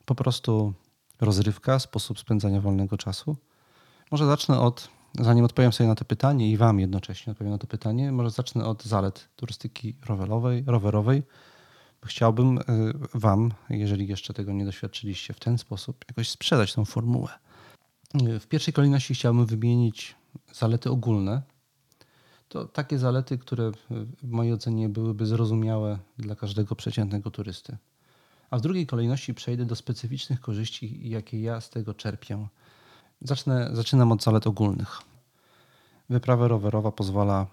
po 0.04 0.14
prostu 0.14 0.74
rozrywka, 1.20 1.78
sposób 1.78 2.18
spędzania 2.18 2.60
wolnego 2.60 2.96
czasu. 2.96 3.36
Może 4.10 4.26
zacznę 4.26 4.60
od, 4.60 4.88
zanim 5.20 5.44
odpowiem 5.44 5.72
sobie 5.72 5.88
na 5.88 5.94
to 5.94 6.04
pytanie 6.04 6.50
i 6.50 6.56
Wam 6.56 6.80
jednocześnie 6.80 7.30
odpowiem 7.30 7.52
na 7.52 7.58
to 7.58 7.66
pytanie, 7.66 8.12
może 8.12 8.30
zacznę 8.30 8.64
od 8.64 8.84
zalet 8.84 9.28
turystyki 9.36 9.96
rowerowej. 10.06 10.64
rowerowej. 10.66 11.22
Chciałbym 12.04 12.58
y, 12.58 12.62
Wam, 13.14 13.52
jeżeli 13.70 14.08
jeszcze 14.08 14.34
tego 14.34 14.52
nie 14.52 14.64
doświadczyliście 14.64 15.34
w 15.34 15.40
ten 15.40 15.58
sposób, 15.58 16.04
jakoś 16.08 16.28
sprzedać 16.28 16.74
tą 16.74 16.84
formułę. 16.84 17.28
Y, 18.22 18.40
w 18.40 18.46
pierwszej 18.46 18.74
kolejności 18.74 19.14
chciałbym 19.14 19.46
wymienić 19.46 20.14
zalety 20.52 20.90
ogólne. 20.90 21.42
To 22.48 22.64
takie 22.64 22.98
zalety, 22.98 23.38
które 23.38 23.72
w 24.22 24.30
mojej 24.30 24.52
ocenie 24.52 24.88
byłyby 24.88 25.26
zrozumiałe 25.26 25.98
dla 26.18 26.36
każdego 26.36 26.76
przeciętnego 26.76 27.30
turysty. 27.30 27.76
A 28.50 28.58
w 28.58 28.60
drugiej 28.60 28.86
kolejności 28.86 29.34
przejdę 29.34 29.64
do 29.64 29.76
specyficznych 29.76 30.40
korzyści, 30.40 31.10
jakie 31.10 31.40
ja 31.40 31.60
z 31.60 31.70
tego 31.70 31.94
czerpię. 31.94 32.48
Zacznę, 33.20 33.70
zaczynam 33.72 34.12
od 34.12 34.22
zalet 34.22 34.46
ogólnych. 34.46 35.00
Wyprawa 36.10 36.48
rowerowa 36.48 36.92
pozwala 36.92 37.46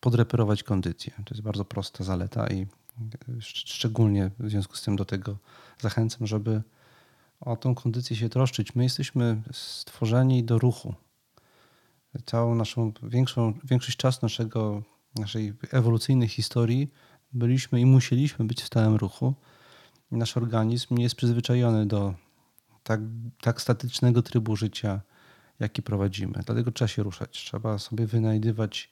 podreperować 0.00 0.62
kondycję. 0.62 1.12
To 1.24 1.34
jest 1.34 1.42
bardzo 1.42 1.64
prosta 1.64 2.04
zaleta 2.04 2.46
i 2.46 2.66
szczególnie 3.40 4.30
w 4.38 4.50
związku 4.50 4.76
z 4.76 4.82
tym 4.82 4.96
do 4.96 5.04
tego 5.04 5.36
zachęcam, 5.80 6.26
żeby 6.26 6.62
o 7.40 7.56
tą 7.56 7.74
kondycję 7.74 8.16
się 8.16 8.28
troszczyć. 8.28 8.74
My 8.74 8.82
jesteśmy 8.82 9.42
stworzeni 9.52 10.44
do 10.44 10.58
ruchu. 10.58 10.94
Całą 12.26 12.54
naszą 12.54 12.92
większą, 13.02 13.52
większość 13.64 13.96
czasu 13.96 14.18
naszego, 14.22 14.82
naszej 15.16 15.52
ewolucyjnej 15.70 16.28
historii 16.28 16.92
byliśmy 17.32 17.80
i 17.80 17.86
musieliśmy 17.86 18.44
być 18.44 18.62
w 18.62 18.66
stałym 18.66 18.96
ruchu 18.96 19.34
nasz 20.16 20.36
organizm 20.36 20.94
nie 20.94 21.02
jest 21.02 21.14
przyzwyczajony 21.14 21.86
do 21.86 22.14
tak, 22.84 23.00
tak 23.40 23.60
statycznego 23.60 24.22
trybu 24.22 24.56
życia, 24.56 25.00
jaki 25.60 25.82
prowadzimy. 25.82 26.32
Dlatego 26.46 26.72
trzeba 26.72 26.88
się 26.88 27.02
ruszać. 27.02 27.30
Trzeba 27.30 27.78
sobie 27.78 28.06
wynajdywać 28.06 28.90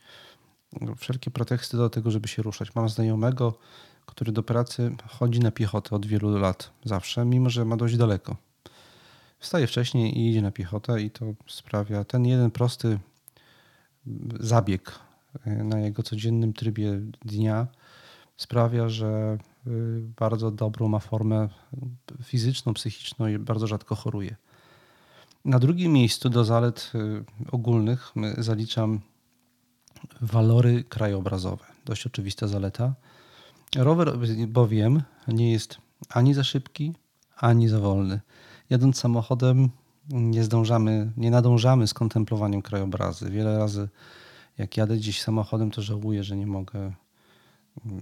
wszelkie 0.96 1.31
preteksty 1.31 1.76
do 1.76 1.90
tego, 1.90 2.11
żeby 2.11 2.28
się 2.28 2.42
ruszać. 2.42 2.74
Mam 2.74 2.88
znajomego, 2.88 3.59
który 4.07 4.33
do 4.33 4.42
pracy 4.42 4.96
chodzi 5.09 5.40
na 5.40 5.50
piechotę 5.50 5.96
od 5.96 6.07
wielu 6.07 6.38
lat, 6.38 6.70
zawsze, 6.85 7.24
mimo 7.24 7.50
że 7.50 7.64
ma 7.64 7.76
dość 7.76 7.96
daleko. 7.96 8.37
Wstaje 9.38 9.66
wcześniej 9.66 10.18
i 10.18 10.31
idzie 10.31 10.42
na 10.42 10.50
piechotę, 10.50 11.02
i 11.02 11.11
to 11.11 11.24
sprawia 11.46 12.05
ten 12.05 12.26
jeden 12.26 12.50
prosty 12.50 12.98
zabieg 14.40 14.98
na 15.46 15.81
jego 15.81 16.02
codziennym 16.02 16.52
trybie 16.52 17.00
dnia 17.24 17.66
sprawia, 18.37 18.88
że 18.88 19.38
bardzo 20.16 20.51
dobrą 20.51 20.88
ma 20.88 20.98
formę 20.98 21.48
fizyczną, 22.22 22.75
psychiczną 22.75 23.27
i 23.27 23.38
bardzo 23.38 23.66
rzadko 23.66 23.94
choruje. 23.94 24.37
Na 25.44 25.59
drugim 25.59 25.92
miejscu 25.92 26.31
do 26.31 26.44
zalet 26.44 26.92
y, 26.94 27.25
ogólnych 27.53 28.12
zaliczam 28.38 29.01
walory 30.20 30.85
krajobrazowe. 30.85 31.64
Dość 31.85 32.07
oczywista 32.07 32.48
zaleta. 32.48 32.94
Rower 33.77 34.18
bowiem 34.48 35.03
nie 35.29 35.53
jest 35.53 35.79
ani 36.09 36.35
za 36.35 36.44
szybki, 36.44 36.92
ani 37.37 37.68
za 37.68 37.81
wolny. 37.81 38.20
Jadąc 38.70 38.98
samochodem 38.98 39.70
nie 40.09 40.44
zdążamy, 40.44 41.12
nie 41.16 41.31
nadążamy 41.31 41.87
z 41.87 41.94
kontemplowaniem 41.94 42.62
krajobrazy. 42.62 43.31
Wiele 43.31 43.59
razy 43.59 43.88
jak 44.59 44.77
jadę 44.77 44.96
gdzieś 44.96 45.22
samochodem, 45.22 45.70
to 45.70 45.83
żałuję, 45.83 46.25
że 46.25 46.37
nie 46.37 46.46
mogę 46.46 46.92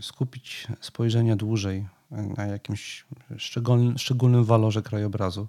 skupić 0.00 0.66
spojrzenie 0.80 1.37
dłużej 1.37 1.87
na 2.11 2.46
jakimś 2.46 3.04
szczególnym, 3.37 3.98
szczególnym 3.98 4.44
walorze 4.44 4.83
krajobrazu. 4.83 5.48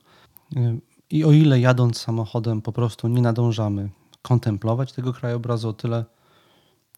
I 1.09 1.23
o 1.23 1.31
ile 1.31 1.59
jadąc 1.59 1.97
samochodem 1.97 2.61
po 2.61 2.71
prostu 2.71 3.07
nie 3.07 3.21
nadążamy 3.21 3.89
kontemplować 4.21 4.93
tego 4.93 5.13
krajobrazu, 5.13 5.69
o 5.69 5.73
tyle 5.73 6.05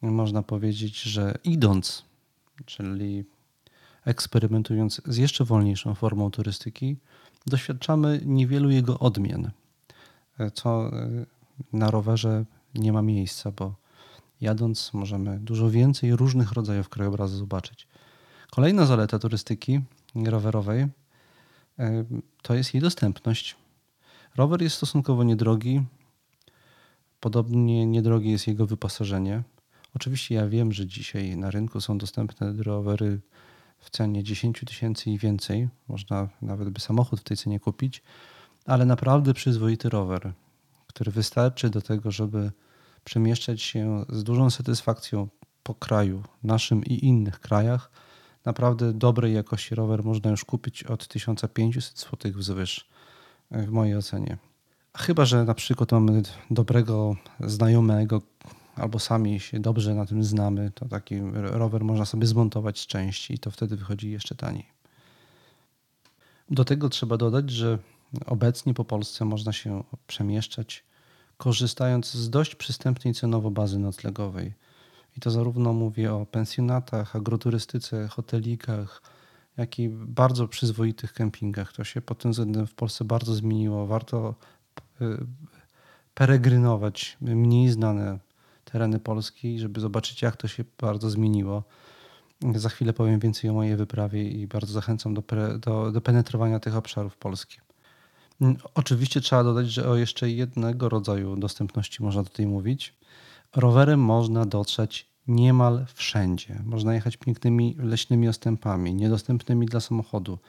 można 0.01 0.43
powiedzieć, 0.43 1.01
że 1.01 1.37
idąc, 1.43 2.05
czyli 2.65 3.25
eksperymentując 4.05 5.01
z 5.05 5.17
jeszcze 5.17 5.45
wolniejszą 5.45 5.95
formą 5.95 6.31
turystyki, 6.31 6.97
doświadczamy 7.47 8.21
niewielu 8.25 8.69
jego 8.69 8.99
odmian, 8.99 9.51
co 10.53 10.91
na 11.73 11.91
rowerze 11.91 12.45
nie 12.75 12.93
ma 12.93 13.01
miejsca, 13.01 13.51
bo 13.51 13.75
jadąc 14.43 14.93
możemy 14.93 15.39
dużo 15.39 15.69
więcej 15.69 16.15
różnych 16.15 16.51
rodzajów 16.51 16.89
krajobrazu 16.89 17.37
zobaczyć. 17.37 17.87
Kolejna 18.51 18.85
zaleta 18.85 19.19
turystyki 19.19 19.79
rowerowej 20.15 20.87
e, 21.79 22.05
to 22.41 22.55
jest 22.55 22.73
jej 22.73 22.81
dostępność. 22.81 23.55
Rower 24.35 24.61
jest 24.61 24.75
stosunkowo 24.75 25.23
niedrogi, 25.23 25.81
podobnie 27.19 27.85
niedrogie 27.85 28.31
jest 28.31 28.47
jego 28.47 28.65
wyposażenie. 28.65 29.43
Oczywiście 29.95 30.35
ja 30.35 30.47
wiem, 30.47 30.71
że 30.71 30.85
dzisiaj 30.85 31.37
na 31.37 31.51
rynku 31.51 31.81
są 31.81 31.97
dostępne 31.97 32.53
rowery 32.63 33.19
w 33.79 33.89
cenie 33.89 34.23
10 34.23 34.63
tysięcy 34.67 35.11
i 35.11 35.17
więcej. 35.17 35.69
Można 35.87 36.29
nawet 36.41 36.69
by 36.69 36.79
samochód 36.79 37.19
w 37.19 37.23
tej 37.23 37.37
cenie 37.37 37.59
kupić, 37.59 38.03
ale 38.65 38.85
naprawdę 38.85 39.33
przyzwoity 39.33 39.89
rower, 39.89 40.33
który 40.87 41.11
wystarczy 41.11 41.69
do 41.69 41.81
tego, 41.81 42.11
żeby 42.11 42.51
przemieszczać 43.03 43.61
się 43.61 44.05
z 44.09 44.23
dużą 44.23 44.49
satysfakcją 44.49 45.27
po 45.63 45.75
kraju, 45.75 46.23
naszym 46.43 46.85
i 46.85 47.05
innych 47.05 47.39
krajach. 47.39 47.91
Naprawdę 48.45 48.93
dobrej 48.93 49.33
jakości 49.33 49.75
rower 49.75 50.03
można 50.03 50.31
już 50.31 50.45
kupić 50.45 50.83
od 50.83 51.07
1500 51.07 51.99
zł 51.99 52.31
wzwyż, 52.35 52.89
w 53.51 53.69
mojej 53.69 53.97
ocenie. 53.97 54.37
Chyba, 54.97 55.25
że 55.25 55.43
na 55.43 55.53
przykład 55.53 55.91
mamy 55.91 56.21
dobrego 56.51 57.15
znajomego, 57.39 58.21
albo 58.75 58.99
sami 58.99 59.39
się 59.39 59.59
dobrze 59.59 59.95
na 59.95 60.05
tym 60.05 60.23
znamy, 60.23 60.71
to 60.75 60.85
taki 60.85 61.19
rower 61.33 61.83
można 61.83 62.05
sobie 62.05 62.27
zmontować 62.27 62.79
z 62.79 62.87
części 62.87 63.33
i 63.33 63.39
to 63.39 63.51
wtedy 63.51 63.75
wychodzi 63.75 64.11
jeszcze 64.11 64.35
taniej. 64.35 64.65
Do 66.49 66.65
tego 66.65 66.89
trzeba 66.89 67.17
dodać, 67.17 67.49
że 67.49 67.79
obecnie 68.25 68.73
po 68.73 68.85
Polsce 68.85 69.25
można 69.25 69.53
się 69.53 69.83
przemieszczać 70.07 70.83
korzystając 71.43 72.13
z 72.13 72.29
dość 72.29 72.55
przystępnej 72.55 73.13
cenowo 73.13 73.51
bazy 73.51 73.79
noclegowej. 73.79 74.53
I 75.17 75.19
to 75.19 75.31
zarówno 75.31 75.73
mówię 75.73 76.13
o 76.13 76.25
pensjonatach, 76.25 77.15
agroturystyce, 77.15 78.07
hotelikach, 78.07 79.01
jak 79.57 79.79
i 79.79 79.89
bardzo 79.89 80.47
przyzwoitych 80.47 81.13
kempingach. 81.13 81.73
To 81.73 81.83
się 81.83 82.01
pod 82.01 82.17
tym 82.17 82.31
względem 82.31 82.67
w 82.67 82.73
Polsce 82.73 83.05
bardzo 83.05 83.33
zmieniło. 83.33 83.87
Warto 83.87 84.35
y, 85.01 85.05
peregrynować 86.13 87.17
mniej 87.21 87.69
znane 87.69 88.19
tereny 88.65 88.99
Polski, 88.99 89.59
żeby 89.59 89.79
zobaczyć, 89.79 90.21
jak 90.21 90.37
to 90.37 90.47
się 90.47 90.63
bardzo 90.81 91.09
zmieniło. 91.09 91.63
Za 92.55 92.69
chwilę 92.69 92.93
powiem 92.93 93.19
więcej 93.19 93.49
o 93.49 93.53
mojej 93.53 93.75
wyprawie 93.75 94.29
i 94.29 94.47
bardzo 94.47 94.73
zachęcam 94.73 95.13
do, 95.13 95.23
do, 95.59 95.91
do 95.91 96.01
penetrowania 96.01 96.59
tych 96.59 96.75
obszarów 96.75 97.17
Polski. 97.17 97.57
Oczywiście 98.75 99.21
trzeba 99.21 99.43
dodać, 99.43 99.69
że 99.69 99.89
o 99.89 99.95
jeszcze 99.95 100.29
jednego 100.29 100.89
rodzaju 100.89 101.35
dostępności 101.35 102.03
można 102.03 102.23
tutaj 102.23 102.47
mówić. 102.47 102.93
Rowerem 103.55 103.99
można 103.99 104.45
dotrzeć 104.45 105.13
niemal 105.27 105.85
wszędzie. 105.93 106.61
Można 106.65 106.93
jechać 106.93 107.17
pięknymi 107.17 107.75
leśnymi 107.79 108.27
ostępami, 108.27 108.95
niedostępnymi 108.95 109.65
dla 109.65 109.79
samochodu. 109.79 110.39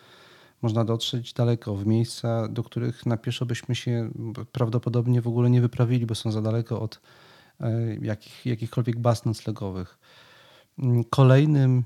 Można 0.62 0.84
dotrzeć 0.84 1.32
daleko 1.32 1.76
w 1.76 1.86
miejsca, 1.86 2.48
do 2.48 2.62
których 2.62 3.06
na 3.06 3.16
pieszo 3.16 3.46
byśmy 3.46 3.74
się 3.74 4.10
prawdopodobnie 4.52 5.22
w 5.22 5.28
ogóle 5.28 5.50
nie 5.50 5.60
wyprawili, 5.60 6.06
bo 6.06 6.14
są 6.14 6.32
za 6.32 6.42
daleko 6.42 6.80
od 6.80 7.00
e, 7.60 7.94
jakich, 7.94 8.46
jakichkolwiek 8.46 8.98
baz 8.98 9.24
noclegowych. 9.24 9.98
Kolejnym 11.10 11.82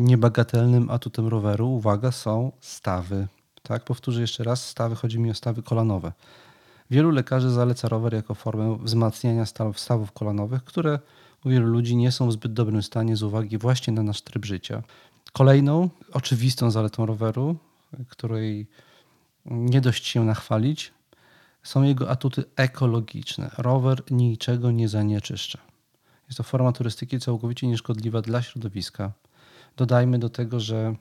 niebagatelnym 0.00 0.90
atutem 0.90 1.28
roweru, 1.28 1.68
uwaga, 1.68 2.12
są 2.12 2.52
stawy. 2.60 3.28
Tak, 3.62 3.84
powtórzę 3.84 4.20
jeszcze 4.20 4.44
raz, 4.44 4.68
stawy, 4.68 4.96
chodzi 4.96 5.18
mi 5.18 5.30
o 5.30 5.34
stawy 5.34 5.62
kolanowe. 5.62 6.12
Wielu 6.90 7.10
lekarzy 7.10 7.50
zaleca 7.50 7.88
rower 7.88 8.14
jako 8.14 8.34
formę 8.34 8.78
wzmacniania 8.82 9.44
stawów 9.74 10.12
kolanowych, 10.12 10.64
które 10.64 10.98
u 11.44 11.48
wielu 11.48 11.66
ludzi 11.66 11.96
nie 11.96 12.12
są 12.12 12.28
w 12.28 12.32
zbyt 12.32 12.52
dobrym 12.52 12.82
stanie 12.82 13.16
z 13.16 13.22
uwagi 13.22 13.58
właśnie 13.58 13.92
na 13.92 14.02
nasz 14.02 14.22
tryb 14.22 14.44
życia. 14.44 14.82
Kolejną 15.32 15.90
oczywistą 16.12 16.70
zaletą 16.70 17.06
roweru, 17.06 17.56
której 18.08 18.66
nie 19.44 19.80
dość 19.80 20.06
się 20.06 20.24
nachwalić, 20.24 20.92
są 21.62 21.82
jego 21.82 22.10
atuty 22.10 22.44
ekologiczne. 22.56 23.50
Rower 23.58 24.02
niczego 24.10 24.70
nie 24.70 24.88
zanieczyszcza. 24.88 25.58
Jest 26.26 26.36
to 26.36 26.42
forma 26.42 26.72
turystyki 26.72 27.20
całkowicie 27.20 27.66
nieszkodliwa 27.66 28.22
dla 28.22 28.42
środowiska. 28.42 29.12
Dodajmy 29.76 30.18
do 30.18 30.28
tego, 30.30 30.60
że 30.60 30.94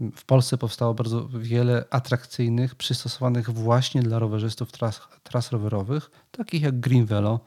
w 0.00 0.24
Polsce 0.24 0.58
powstało 0.58 0.94
bardzo 0.94 1.28
wiele 1.28 1.84
atrakcyjnych, 1.90 2.74
przystosowanych 2.74 3.50
właśnie 3.50 4.02
dla 4.02 4.18
rowerzystów 4.18 4.72
tras, 4.72 5.00
tras 5.22 5.52
rowerowych, 5.52 6.10
takich 6.30 6.62
jak 6.62 6.80
Green 6.80 7.06
Velo, 7.06 7.40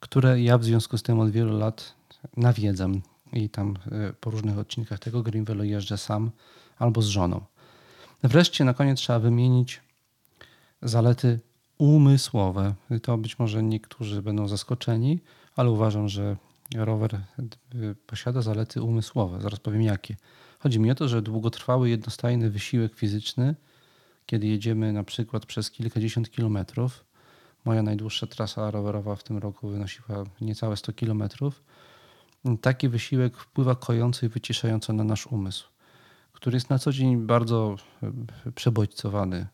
które 0.00 0.40
ja 0.42 0.58
w 0.58 0.64
związku 0.64 0.98
z 0.98 1.02
tym 1.02 1.20
od 1.20 1.30
wielu 1.30 1.58
lat 1.58 1.94
nawiedzam 2.36 3.02
i 3.32 3.48
tam 3.48 3.76
e, 3.92 4.12
po 4.12 4.30
różnych 4.30 4.58
odcinkach 4.58 4.98
tego 4.98 5.22
Green 5.22 5.44
Velo 5.44 5.64
jeżdżę 5.64 5.98
sam 5.98 6.30
albo 6.78 7.02
z 7.02 7.06
żoną. 7.06 7.40
Wreszcie 8.22 8.64
na 8.64 8.74
koniec 8.74 8.98
trzeba 8.98 9.18
wymienić 9.18 9.80
zalety 10.82 11.40
umysłowe. 11.78 12.74
To 13.02 13.18
być 13.18 13.38
może 13.38 13.62
niektórzy 13.62 14.22
będą 14.22 14.48
zaskoczeni, 14.48 15.20
ale 15.56 15.70
uważam, 15.70 16.08
że 16.08 16.36
rower 16.76 17.14
e, 17.14 17.20
posiada 18.06 18.42
zalety 18.42 18.82
umysłowe. 18.82 19.40
Zaraz 19.40 19.60
powiem 19.60 19.82
jakie. 19.82 20.16
Chodzi 20.58 20.80
mi 20.80 20.90
o 20.90 20.94
to, 20.94 21.08
że 21.08 21.22
długotrwały, 21.22 21.90
jednostajny 21.90 22.50
wysiłek 22.50 22.94
fizyczny, 22.94 23.54
kiedy 24.26 24.46
jedziemy 24.46 24.92
na 24.92 25.04
przykład 25.04 25.46
przez 25.46 25.70
kilkadziesiąt 25.70 26.30
kilometrów, 26.30 27.04
moja 27.64 27.82
najdłuższa 27.82 28.26
trasa 28.26 28.70
rowerowa 28.70 29.16
w 29.16 29.22
tym 29.22 29.38
roku 29.38 29.68
wynosiła 29.68 30.24
niecałe 30.40 30.76
100 30.76 30.92
kilometrów, 30.92 31.62
taki 32.60 32.88
wysiłek 32.88 33.36
wpływa 33.36 33.74
kojąco 33.74 34.26
i 34.26 34.28
wyciszająco 34.28 34.92
na 34.92 35.04
nasz 35.04 35.26
umysł, 35.26 35.68
który 36.32 36.56
jest 36.56 36.70
na 36.70 36.78
co 36.78 36.92
dzień 36.92 37.16
bardzo 37.16 37.76
e, 38.02 38.52
przebodźcowany. 38.52 39.46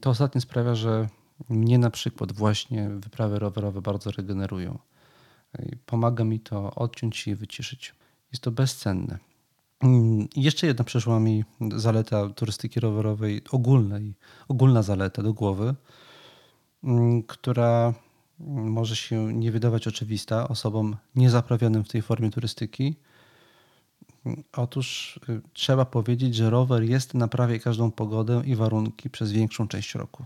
To 0.00 0.10
ostatnie 0.10 0.40
sprawia, 0.40 0.74
że 0.74 1.08
mnie 1.48 1.78
na 1.78 1.90
przykład 1.90 2.32
właśnie 2.32 2.88
wyprawy 2.88 3.38
rowerowe 3.38 3.82
bardzo 3.82 4.10
regenerują. 4.10 4.78
Pomaga 5.86 6.24
mi 6.24 6.40
to 6.40 6.74
odciąć 6.74 7.16
się 7.16 7.30
i 7.30 7.34
wyciszyć. 7.34 7.94
Jest 8.32 8.42
to 8.42 8.50
bezcenne. 8.50 9.18
Mm, 9.82 10.28
jeszcze 10.36 10.66
jedna 10.66 10.84
przeszła 10.84 11.20
mi 11.20 11.44
zaleta 11.76 12.28
turystyki 12.28 12.80
rowerowej, 12.80 13.42
ogólnej, 13.50 14.14
ogólna 14.48 14.82
zaleta 14.82 15.22
do 15.22 15.32
głowy, 15.32 15.74
mm, 16.84 17.22
która 17.22 17.94
może 18.48 18.96
się 18.96 19.32
nie 19.32 19.52
wydawać 19.52 19.88
oczywista 19.88 20.48
osobom 20.48 20.96
niezaprawionym 21.14 21.84
w 21.84 21.88
tej 21.88 22.02
formie 22.02 22.30
turystyki. 22.30 22.96
Otóż 24.52 25.20
y, 25.28 25.40
trzeba 25.52 25.84
powiedzieć, 25.84 26.34
że 26.34 26.50
rower 26.50 26.82
jest 26.82 27.14
na 27.14 27.28
prawie 27.28 27.60
każdą 27.60 27.90
pogodę 27.90 28.42
i 28.46 28.56
warunki 28.56 29.10
przez 29.10 29.32
większą 29.32 29.68
część 29.68 29.94
roku. 29.94 30.24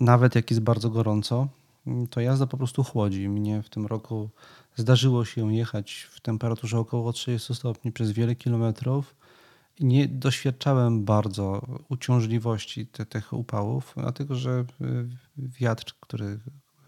Nawet 0.00 0.34
jak 0.34 0.50
jest 0.50 0.62
bardzo 0.62 0.90
gorąco, 0.90 1.48
to 2.10 2.20
jazda 2.20 2.46
po 2.46 2.56
prostu 2.56 2.84
chłodzi. 2.84 3.28
Mnie 3.28 3.62
w 3.62 3.68
tym 3.68 3.86
roku 3.86 4.30
Zdarzyło 4.76 5.24
się 5.24 5.54
jechać 5.54 6.08
w 6.10 6.20
temperaturze 6.20 6.78
około 6.78 7.12
30 7.12 7.54
stopni 7.54 7.92
przez 7.92 8.12
wiele 8.12 8.34
kilometrów 8.34 9.16
nie 9.80 10.08
doświadczałem 10.08 11.04
bardzo 11.04 11.66
uciążliwości 11.88 12.86
te, 12.86 13.06
tych 13.06 13.32
upałów, 13.32 13.94
dlatego 13.96 14.34
że 14.34 14.64
y, 14.80 15.08
wiatr, 15.36 15.94
który 16.00 16.40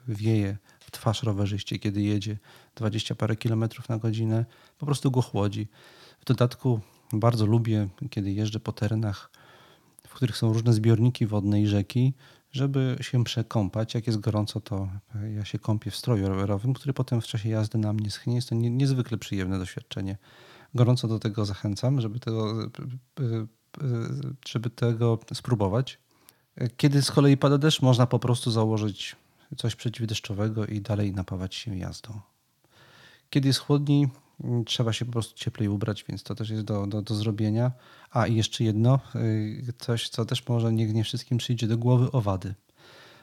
wieje 0.09 0.59
w 0.81 0.91
twarz 0.91 1.23
rowerzyście, 1.23 1.79
kiedy 1.79 2.03
jedzie 2.03 2.39
20 2.75 3.15
parę 3.15 3.37
kilometrów 3.37 3.89
na 3.89 3.99
godzinę, 3.99 4.45
po 4.79 4.87
prostu 4.87 5.11
go 5.11 5.23
chłodzi. 5.23 5.69
W 6.21 6.25
dodatku 6.25 6.81
bardzo 7.13 7.47
lubię, 7.47 7.89
kiedy 8.11 8.33
jeżdżę 8.33 8.61
po 8.61 8.73
terenach, 8.73 9.31
w 10.09 10.15
których 10.15 10.37
są 10.37 10.53
różne 10.53 10.73
zbiorniki 10.73 11.27
wodne 11.27 11.63
i 11.63 11.67
rzeki, 11.67 12.15
żeby 12.57 12.97
się 13.01 13.25
przekąpać. 13.25 13.95
Jak 13.95 14.07
jest 14.07 14.21
gorąco, 14.21 14.61
to 14.61 14.89
ja 15.35 15.45
się 15.45 15.59
kąpię 15.59 15.91
w 15.91 15.97
stroju 15.97 16.29
rowerowym, 16.29 16.75
który 16.75 16.93
potem 16.93 17.21
w 17.21 17.27
czasie 17.27 17.49
jazdy 17.49 17.79
na 17.79 17.93
mnie 17.93 18.11
schnie. 18.11 18.35
Jest 18.35 18.49
to 18.49 18.55
niezwykle 18.55 19.19
przyjemne 19.19 19.59
doświadczenie. 19.59 20.19
Gorąco 20.75 21.09
do 21.09 21.19
tego 21.19 21.45
zachęcam, 21.45 22.01
żeby 22.01 22.21
tego, 22.21 22.71
żeby 24.49 24.71
tego 24.71 25.19
spróbować. 25.35 25.99
Kiedy 26.77 27.03
z 27.03 27.11
kolei 27.11 27.37
pada 27.37 27.59
deszcz, 27.59 27.83
można 27.83 28.07
po 28.07 28.19
prostu 28.19 28.51
założyć 28.51 29.17
coś 29.57 29.75
przeciwdeszczowego 29.75 30.67
i 30.67 30.81
dalej 30.81 31.13
napawać 31.13 31.55
się 31.55 31.77
jazdą. 31.77 32.21
Kiedy 33.31 33.49
jest 33.49 33.61
chłodniej, 33.61 34.09
trzeba 34.67 34.93
się 34.93 35.05
po 35.05 35.13
prostu 35.13 35.35
cieplej 35.35 35.69
ubrać, 35.69 36.05
więc 36.09 36.23
to 36.23 36.35
też 36.35 36.51
jest 36.51 36.65
do, 36.65 36.87
do, 36.87 37.03
do 37.03 37.15
zrobienia. 37.15 37.73
A 38.11 38.27
i 38.27 38.35
jeszcze 38.35 38.65
jedno, 38.65 39.01
y, 39.15 39.73
coś, 39.79 40.09
co 40.09 40.25
też 40.25 40.49
może 40.49 40.73
nie, 40.73 40.93
nie 40.93 41.05
wszystkim 41.05 41.39
przyjdzie 41.39 41.67
do 41.67 41.79
głowy, 41.79 42.13
owady. 42.13 42.55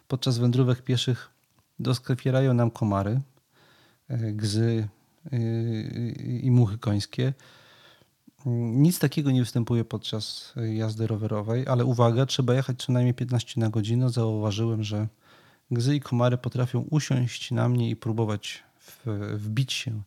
Podczas 0.08 0.38
wędrówek 0.38 0.82
pieszych 0.82 1.30
doskwierają 1.80 2.54
nam 2.54 2.72
komary, 2.72 3.22
y, 4.12 4.34
gzy 4.34 4.88
y, 5.34 6.40
i 6.44 6.52
muchy 6.52 6.78
końskie. 6.78 7.34
Nic 8.46 9.00
takiego 9.00 9.32
nie 9.32 9.40
występuje 9.40 9.86
podczas 9.86 10.54
jazdy 10.74 11.08
rowerowej, 11.08 11.68
ale 11.68 11.86
uwaga, 11.86 12.26
trzeba 12.26 12.54
jechać 12.54 12.84
co 12.84 12.92
najmniej 12.92 13.14
15 13.14 13.60
na 13.60 13.70
godzinę. 13.70 14.10
Zauważyłem, 14.10 14.84
że 14.84 15.08
gzy 15.72 15.96
i 15.96 16.00
komary 16.00 16.38
potrafią 16.38 16.86
usiąść 16.90 17.52
na 17.52 17.70
mnie 17.70 17.90
i 17.90 17.96
próbować 17.96 18.64
wbić 19.36 19.74
się 19.74 20.02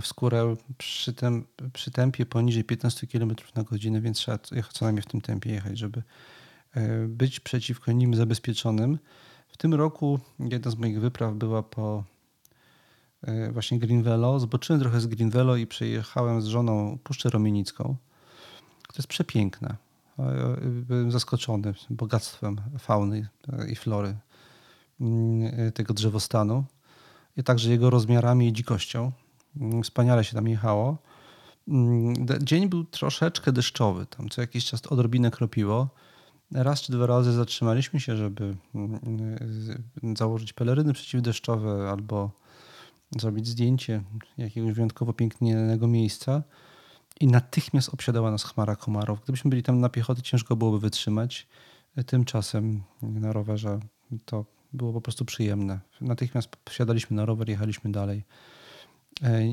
w 0.00 0.06
skórę 0.06 0.56
przy, 0.78 1.12
tem, 1.12 1.46
przy 1.72 1.90
tempie 1.90 2.26
poniżej 2.26 2.64
15 2.64 3.06
km 3.06 3.34
na 3.54 3.62
godzinę, 3.62 4.00
więc 4.00 4.18
trzeba 4.18 4.38
co 4.72 4.84
najmniej 4.84 5.02
w 5.02 5.06
tym 5.06 5.20
tempie 5.20 5.50
jechać, 5.50 5.78
żeby 5.78 6.02
e, 6.74 7.06
być 7.08 7.40
przeciwko 7.40 7.92
nim 7.92 8.14
zabezpieczonym. 8.14 8.98
W 9.48 9.56
tym 9.56 9.74
roku 9.74 10.20
jedna 10.38 10.70
z 10.70 10.76
moich 10.76 11.00
wypraw 11.00 11.34
była 11.34 11.62
po 11.62 12.04
e, 13.22 13.52
właśnie 13.52 13.78
Green 13.78 14.02
Velo. 14.02 14.40
Zboczyłem 14.40 14.82
trochę 14.82 15.00
z 15.00 15.06
Green 15.06 15.30
Velo 15.30 15.56
i 15.56 15.66
przejechałem 15.66 16.42
z 16.42 16.46
żoną 16.46 16.98
Puszczę 17.04 17.30
Romienicką. 17.30 17.96
To 18.88 18.94
jest 18.96 19.08
przepiękne. 19.08 19.76
E, 20.18 20.56
byłem 20.62 21.12
zaskoczony 21.12 21.74
bogactwem 21.90 22.60
fauny 22.78 23.28
i 23.68 23.76
flory 23.76 24.16
mm, 25.00 25.72
tego 25.72 25.94
drzewostanu, 25.94 26.64
i 27.36 27.42
także 27.42 27.70
jego 27.70 27.90
rozmiarami 27.90 28.48
i 28.48 28.52
dzikością. 28.52 29.12
Mm, 29.60 29.82
wspaniale 29.82 30.24
się 30.24 30.34
tam 30.34 30.48
jechało. 30.48 30.98
Mm, 31.68 32.14
dzień 32.40 32.68
był 32.68 32.84
troszeczkę 32.84 33.52
deszczowy, 33.52 34.06
tam 34.06 34.28
co 34.28 34.40
jakiś 34.40 34.64
czas 34.64 34.86
odrobinę 34.86 35.30
kropiło. 35.30 35.88
Raz 36.52 36.82
czy 36.82 36.92
dwa 36.92 37.06
razy 37.06 37.32
zatrzymaliśmy 37.32 38.00
się, 38.00 38.16
żeby 38.16 38.56
mm, 38.74 40.16
założyć 40.16 40.52
peleryny 40.52 40.92
przeciwdeszczowe 40.92 41.90
albo 41.90 42.30
zrobić 43.18 43.48
zdjęcie 43.48 44.02
jakiegoś 44.38 44.72
wyjątkowo 44.72 45.12
pięknego 45.12 45.86
miejsca 45.86 46.42
i 47.20 47.26
natychmiast 47.26 47.88
obsiadała 47.88 48.30
nas 48.30 48.44
chmara 48.44 48.76
komarów. 48.76 49.22
Gdybyśmy 49.24 49.50
byli 49.50 49.62
tam 49.62 49.80
na 49.80 49.88
piechoty, 49.88 50.22
ciężko 50.22 50.56
byłoby 50.56 50.78
wytrzymać. 50.78 51.46
Tymczasem 52.06 52.82
na 53.02 53.32
rowerze 53.32 53.80
to 54.24 54.44
było 54.72 54.92
po 54.92 55.00
prostu 55.00 55.24
przyjemne. 55.24 55.80
Natychmiast 56.00 56.48
wsiadaliśmy 56.68 57.16
na 57.16 57.24
rower, 57.24 57.48
jechaliśmy 57.48 57.92
dalej 57.92 58.24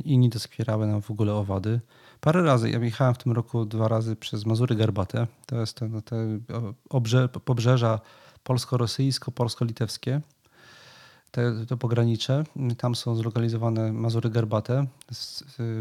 i 0.05 0.17
nie 0.17 0.29
doskwierały 0.29 0.87
nam 0.87 1.01
w 1.01 1.11
ogóle 1.11 1.33
owady. 1.33 1.79
Parę 2.21 2.43
razy, 2.43 2.69
ja 2.69 2.79
jechałem 2.79 3.13
w 3.13 3.17
tym 3.17 3.31
roku 3.31 3.65
dwa 3.65 3.87
razy 3.87 4.15
przez 4.15 4.45
Mazury 4.45 4.75
Garbate. 4.75 5.27
To 5.45 5.59
jest 5.59 5.77
te, 5.77 6.01
te 6.01 6.41
obrze, 6.89 7.29
pobrzeża 7.29 7.99
polsko-rosyjsko-polsko-litewskie. 8.43 10.21
Te, 11.31 11.65
to 11.65 11.77
pogranicze. 11.77 12.43
Tam 12.77 12.95
są 12.95 13.15
zlokalizowane 13.15 13.93
Mazury 13.93 14.29
Garbate. 14.29 14.85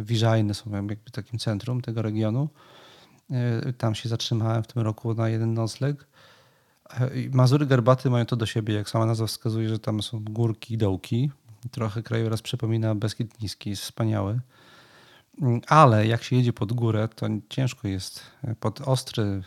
Wiżajne 0.03 0.55
są 0.55 0.71
jakby 0.71 0.97
takim 0.97 1.38
centrum 1.38 1.81
tego 1.81 2.03
regionu. 2.03 2.49
E, 3.31 3.73
tam 3.73 3.95
się 3.95 4.09
zatrzymałem 4.09 4.62
w 4.62 4.66
tym 4.66 4.83
roku 4.83 5.14
na 5.14 5.29
jeden 5.29 5.55
nocleg. 5.55 6.07
E, 6.90 7.11
Mazury 7.33 7.66
Garbaty 7.66 8.11
mają 8.11 8.27
to 8.27 8.37
do 8.37 8.47
siebie, 8.47 8.75
jak 8.75 8.90
sama 8.90 9.07
nazwa 9.07 9.27
wskazuje, 9.27 9.69
że 9.69 9.79
tam 9.79 10.03
są 10.03 10.25
górki 10.25 10.75
i 10.75 10.79
dołki. 10.79 11.31
Trochę 11.70 12.03
krajobraz 12.03 12.42
przypomina 12.42 12.94
Beskid 12.94 13.42
Niski, 13.42 13.70
jest 13.70 13.83
wspaniały. 13.83 14.40
Mm, 15.42 15.61
ale 15.66 16.07
jak 16.07 16.23
się 16.23 16.37
jedzie 16.37 16.53
pod 16.53 16.73
górę, 16.73 17.09
to 17.14 17.27
ciężko 17.49 17.88
jest 17.88 18.23
pod, 18.61 18.81
ostry, 18.81 19.42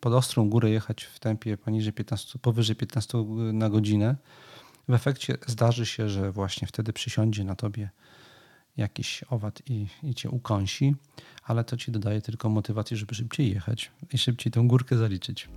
pod 0.00 0.12
ostrą 0.12 0.50
górę 0.50 0.70
jechać 0.70 1.04
w 1.04 1.18
tempie 1.18 1.56
poniżej 1.56 1.92
15, 1.92 2.38
powyżej 2.38 2.76
15 2.76 3.24
na 3.52 3.70
godzinę. 3.70 4.16
W 4.88 4.94
efekcie 4.94 5.36
zdarzy 5.46 5.86
się, 5.86 6.08
że 6.08 6.32
właśnie 6.32 6.68
wtedy 6.68 6.92
przysiądzie 6.92 7.44
na 7.44 7.54
tobie 7.54 7.90
jakiś 8.76 9.24
owad 9.30 9.62
i, 9.66 9.86
i 10.02 10.14
cię 10.14 10.30
ukąsi, 10.30 10.94
ale 11.42 11.64
to 11.64 11.76
ci 11.76 11.92
dodaje 11.92 12.22
tylko 12.22 12.48
motywacji, 12.48 12.96
żeby 12.96 13.14
szybciej 13.14 13.52
jechać 13.52 13.90
i 14.12 14.18
szybciej 14.18 14.52
tę 14.52 14.62
górkę 14.66 14.96
zaliczyć. 14.96 15.48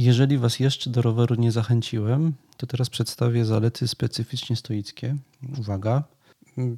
Jeżeli 0.00 0.38
Was 0.38 0.60
jeszcze 0.60 0.90
do 0.90 1.02
roweru 1.02 1.34
nie 1.34 1.52
zachęciłem, 1.52 2.32
to 2.56 2.66
teraz 2.66 2.90
przedstawię 2.90 3.44
zalety 3.44 3.88
specyficznie 3.88 4.56
stoickie. 4.56 5.16
Uwaga. 5.58 6.02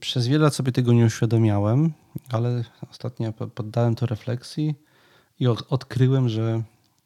Przez 0.00 0.26
wiele 0.26 0.44
lat 0.44 0.54
sobie 0.54 0.72
tego 0.72 0.92
nie 0.92 1.04
uświadomiałem, 1.04 1.92
ale 2.30 2.64
ostatnio 2.90 3.32
poddałem 3.32 3.94
to 3.94 4.06
refleksji 4.06 4.74
i 5.40 5.46
odkryłem, 5.46 6.28
że 6.28 6.62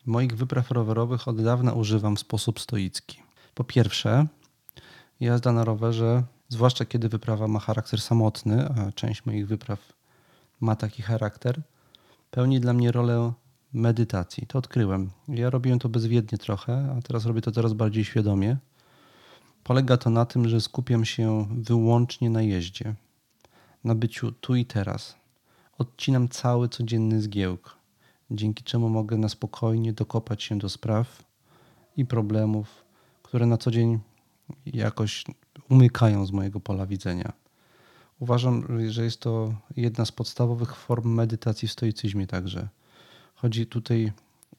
moich 0.06 0.36
wypraw 0.36 0.70
rowerowych 0.70 1.28
od 1.28 1.42
dawna 1.42 1.72
używam 1.72 2.16
w 2.16 2.20
sposób 2.20 2.60
stoicki. 2.60 3.22
Po 3.54 3.64
pierwsze, 3.64 4.26
jazda 5.20 5.52
na 5.52 5.64
rowerze, 5.64 6.22
zwłaszcza 6.48 6.84
kiedy 6.84 7.08
wyprawa 7.08 7.48
ma 7.48 7.60
charakter 7.60 8.00
samotny, 8.00 8.68
a 8.68 8.92
część 8.92 9.26
moich 9.26 9.46
wypraw 9.46 9.92
ma 10.60 10.76
taki 10.76 11.02
charakter, 11.02 11.62
pełni 12.30 12.60
dla 12.60 12.72
mnie 12.72 12.92
rolę 12.92 13.32
medytacji. 13.76 14.46
To 14.46 14.58
odkryłem. 14.58 15.10
Ja 15.28 15.50
robiłem 15.50 15.78
to 15.78 15.88
bezwiednie 15.88 16.38
trochę, 16.38 16.94
a 16.98 17.02
teraz 17.02 17.26
robię 17.26 17.40
to 17.40 17.52
coraz 17.52 17.72
bardziej 17.72 18.04
świadomie. 18.04 18.56
Polega 19.64 19.96
to 19.96 20.10
na 20.10 20.24
tym, 20.24 20.48
że 20.48 20.60
skupiam 20.60 21.04
się 21.04 21.46
wyłącznie 21.50 22.30
na 22.30 22.42
jeździe, 22.42 22.94
na 23.84 23.94
byciu 23.94 24.32
tu 24.32 24.54
i 24.54 24.64
teraz. 24.64 25.16
Odcinam 25.78 26.28
cały 26.28 26.68
codzienny 26.68 27.22
zgiełk, 27.22 27.76
dzięki 28.30 28.64
czemu 28.64 28.88
mogę 28.88 29.16
na 29.16 29.28
spokojnie 29.28 29.92
dokopać 29.92 30.42
się 30.42 30.58
do 30.58 30.68
spraw 30.68 31.22
i 31.96 32.06
problemów, 32.06 32.84
które 33.22 33.46
na 33.46 33.56
co 33.56 33.70
dzień 33.70 33.98
jakoś 34.66 35.24
umykają 35.70 36.26
z 36.26 36.32
mojego 36.32 36.60
pola 36.60 36.86
widzenia. 36.86 37.32
Uważam, 38.20 38.66
że 38.90 39.04
jest 39.04 39.20
to 39.20 39.54
jedna 39.76 40.04
z 40.04 40.12
podstawowych 40.12 40.76
form 40.76 41.14
medytacji 41.14 41.68
w 41.68 41.72
stoicyzmie 41.72 42.26
także 42.26 42.68
Chodzi 43.36 43.66
tutaj 43.66 44.12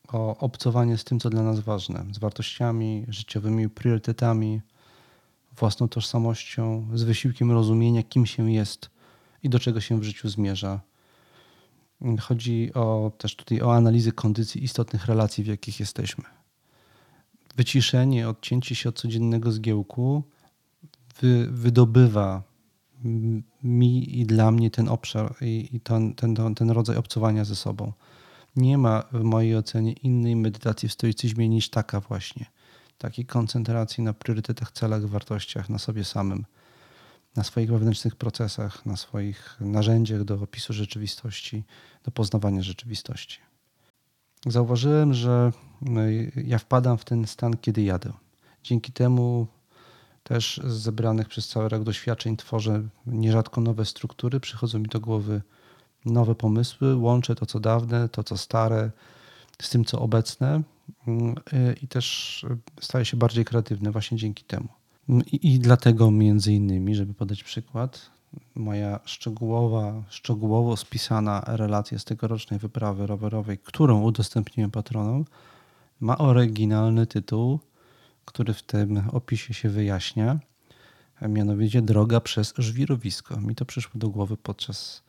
o 0.07 0.37
obcowanie 0.37 0.97
z 0.97 1.03
tym, 1.03 1.19
co 1.19 1.29
dla 1.29 1.43
nas 1.43 1.59
ważne, 1.59 2.05
z 2.11 2.17
wartościami, 2.17 3.05
życiowymi 3.07 3.69
priorytetami, 3.69 4.61
własną 5.57 5.87
tożsamością, 5.87 6.87
z 6.93 7.03
wysiłkiem 7.03 7.51
rozumienia, 7.51 8.03
kim 8.03 8.25
się 8.25 8.51
jest 8.51 8.89
i 9.43 9.49
do 9.49 9.59
czego 9.59 9.81
się 9.81 9.99
w 9.99 10.03
życiu 10.03 10.29
zmierza. 10.29 10.81
Chodzi 12.19 12.73
o, 12.73 13.11
też 13.17 13.35
tutaj 13.35 13.61
o 13.61 13.75
analizę 13.75 14.11
kondycji 14.11 14.63
istotnych 14.63 15.05
relacji, 15.05 15.43
w 15.43 15.47
jakich 15.47 15.79
jesteśmy. 15.79 16.23
Wyciszenie, 17.55 18.29
odcięcie 18.29 18.75
się 18.75 18.89
od 18.89 18.99
codziennego 18.99 19.51
zgiełku 19.51 20.23
wy, 21.21 21.47
wydobywa 21.51 22.43
mi 23.63 24.19
i 24.19 24.25
dla 24.25 24.51
mnie 24.51 24.71
ten 24.71 24.89
obszar 24.89 25.35
i, 25.41 25.69
i 25.71 25.79
ten, 25.79 26.15
ten, 26.15 26.55
ten 26.55 26.69
rodzaj 26.69 26.97
obcowania 26.97 27.45
ze 27.45 27.55
sobą. 27.55 27.93
Nie 28.57 28.77
ma 28.77 29.03
w 29.11 29.23
mojej 29.23 29.55
ocenie 29.55 29.93
innej 29.93 30.35
medytacji 30.35 30.89
w 30.89 30.93
stoicyzmie 30.93 31.49
niż 31.49 31.69
taka 31.69 31.99
właśnie. 31.99 32.45
Takiej 32.97 33.25
koncentracji 33.25 34.03
na 34.03 34.13
priorytetach, 34.13 34.71
celach, 34.71 35.05
wartościach, 35.05 35.69
na 35.69 35.79
sobie 35.79 36.03
samym, 36.03 36.45
na 37.35 37.43
swoich 37.43 37.71
wewnętrznych 37.71 38.15
procesach, 38.15 38.85
na 38.85 38.97
swoich 38.97 39.57
narzędziach 39.59 40.23
do 40.23 40.35
opisu 40.35 40.73
rzeczywistości, 40.73 41.63
do 42.03 42.11
poznawania 42.11 42.61
rzeczywistości. 42.61 43.39
Zauważyłem, 44.45 45.13
że 45.13 45.51
no, 45.81 46.01
ja 46.35 46.57
wpadam 46.57 46.97
w 46.97 47.05
ten 47.05 47.27
stan, 47.27 47.57
kiedy 47.57 47.81
jadę. 47.81 48.13
Dzięki 48.63 48.91
temu 48.91 49.47
też 50.23 50.61
z 50.63 50.73
zebranych 50.73 51.27
przez 51.27 51.47
cały 51.47 51.69
rok 51.69 51.83
doświadczeń 51.83 52.37
tworzę 52.37 52.87
nierzadko 53.07 53.61
nowe 53.61 53.85
struktury, 53.85 54.39
przychodzą 54.39 54.79
mi 54.79 54.87
do 54.87 54.99
głowy 54.99 55.41
nowe 56.05 56.35
pomysły, 56.35 56.95
łączę 56.95 57.35
to, 57.35 57.45
co 57.45 57.59
dawne, 57.59 58.09
to, 58.09 58.23
co 58.23 58.37
stare, 58.37 58.91
z 59.61 59.69
tym, 59.69 59.85
co 59.85 59.99
obecne 59.99 60.61
mm, 61.07 61.35
i 61.81 61.87
też 61.87 62.45
staję 62.81 63.05
się 63.05 63.17
bardziej 63.17 63.45
kreatywny 63.45 63.91
właśnie 63.91 64.17
dzięki 64.17 64.43
temu. 64.43 64.67
I, 65.09 65.53
I, 65.53 65.59
dlatego 65.59 66.11
między 66.11 66.53
innymi, 66.53 66.95
żeby 66.95 67.13
podać 67.13 67.43
przykład, 67.43 68.09
moja 68.55 68.99
szczegółowa, 69.05 70.03
szczegółowo 70.09 70.77
spisana 70.77 71.43
relacja 71.47 71.99
z 71.99 72.05
tegorocznej 72.05 72.59
wyprawy 72.59 73.07
rowerowej, 73.07 73.57
którą 73.57 74.01
udostępniłem 74.01 74.71
patronom, 74.71 75.25
ma 75.99 76.17
oryginalny 76.17 77.05
tytuł, 77.05 77.59
który 78.25 78.53
w 78.53 78.63
tym 78.63 79.03
opisie 79.11 79.53
się 79.53 79.69
wyjaśnia, 79.69 80.39
mianowicie 81.21 81.81
Droga 81.81 82.19
przez 82.19 82.53
żwirowisko. 82.57 83.41
Mi 83.41 83.55
to 83.55 83.65
przyszło 83.65 83.91
do 83.95 84.09
głowy 84.09 84.37
podczas 84.37 85.03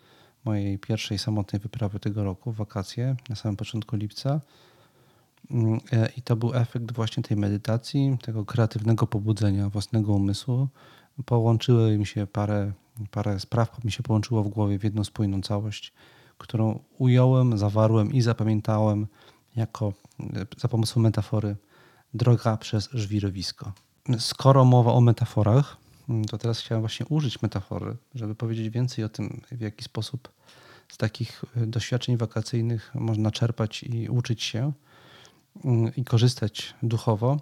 mojej 0.45 0.79
pierwszej 0.79 1.19
samotnej 1.19 1.61
wyprawy 1.61 2.01
tego 2.01 2.25
roku, 2.25 2.53
wakacje, 2.53 3.17
na 3.29 3.37
samym 3.37 3.57
początku 3.57 3.97
lipca. 3.97 4.41
Mm, 5.51 5.81
e, 5.93 6.09
I 6.17 6.23
to 6.23 6.37
był 6.37 6.55
efekt 6.55 6.93
właśnie 6.93 7.23
tej 7.23 7.37
medytacji, 7.37 8.17
tego 8.23 8.45
kreatywnego 8.45 9.07
pobudzenia 9.07 9.69
własnego 9.69 10.13
umysłu. 10.13 10.69
Połączyły 11.25 11.99
mi 11.99 12.07
się 12.07 12.27
parę, 12.27 12.73
parę 13.11 13.41
spraw, 13.41 13.85
mi 13.85 13.93
się 13.93 14.03
połączyło 14.03 14.43
w 14.43 14.49
głowie 14.49 14.79
w 14.79 14.85
jedną 14.85 15.05
spójną 15.05 15.43
całość, 15.43 15.93
którą 16.39 16.79
ująłem, 16.99 17.59
zawarłem 17.59 18.13
i 18.13 18.21
zapamiętałem 18.21 19.07
jako 19.57 19.93
e, 20.21 20.47
za 20.57 20.69
pomocą 20.69 21.01
metafory 21.01 21.57
droga 22.15 22.57
przez 22.57 22.89
żwirowisko. 22.93 23.73
Skoro 24.19 24.65
mowa 24.65 24.93
o 24.93 25.01
metaforach, 25.01 25.77
to 26.31 26.39
teraz 26.39 26.61
chciałem 26.61 26.83
właśnie 26.83 27.07
użyć 27.07 27.43
metafory, 27.43 27.97
żeby 28.15 28.35
powiedzieć 28.35 28.71
więcej 28.71 29.05
o 29.05 29.09
tym, 29.09 29.41
w 29.51 29.61
jaki 29.61 29.85
sposób 29.85 30.29
z 30.89 30.97
takich 30.97 31.45
y, 31.57 31.67
doświadczeń 31.67 32.17
wakacyjnych 32.17 32.91
można 32.95 33.31
czerpać 33.31 33.83
i 33.83 34.09
uczyć 34.09 34.43
się 34.43 34.73
mm, 35.65 35.95
i 35.97 36.05
korzystać 36.05 36.75
duchowo. 36.83 37.41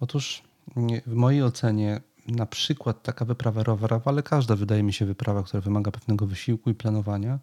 Otóż 0.00 0.42
mm, 0.76 1.00
w 1.06 1.14
mojej 1.14 1.42
ocenie 1.42 2.00
na 2.26 2.46
przykład 2.46 3.02
taka 3.02 3.24
wyprawa 3.24 3.62
rowerowa, 3.62 4.10
ale 4.10 4.22
każda 4.22 4.56
wydaje 4.56 4.82
mi 4.82 4.92
się 4.92 5.06
wyprawa, 5.06 5.42
która 5.42 5.60
wymaga 5.60 5.90
pewnego 5.90 6.26
wysiłku 6.26 6.70
i 6.70 6.74
planowania, 6.74 7.38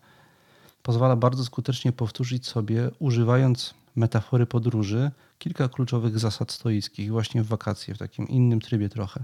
pozwala 0.84 1.16
bardzo 1.16 1.46
skutecznie 1.46 1.92
powtórzyć 1.92 2.48
sobie, 2.48 2.92
używając 3.00 3.74
metafory 3.96 4.46
podróży, 4.46 5.12
kilka 5.40 5.70
kluczowych 5.70 6.20
zasad 6.20 6.52
stoickich 6.52 7.12
właśnie 7.12 7.44
w 7.44 7.48
wakacje, 7.48 7.96
w 7.96 7.98
takim 7.98 8.28
innym 8.28 8.62
trybie 8.62 8.90
trochę. 8.90 9.24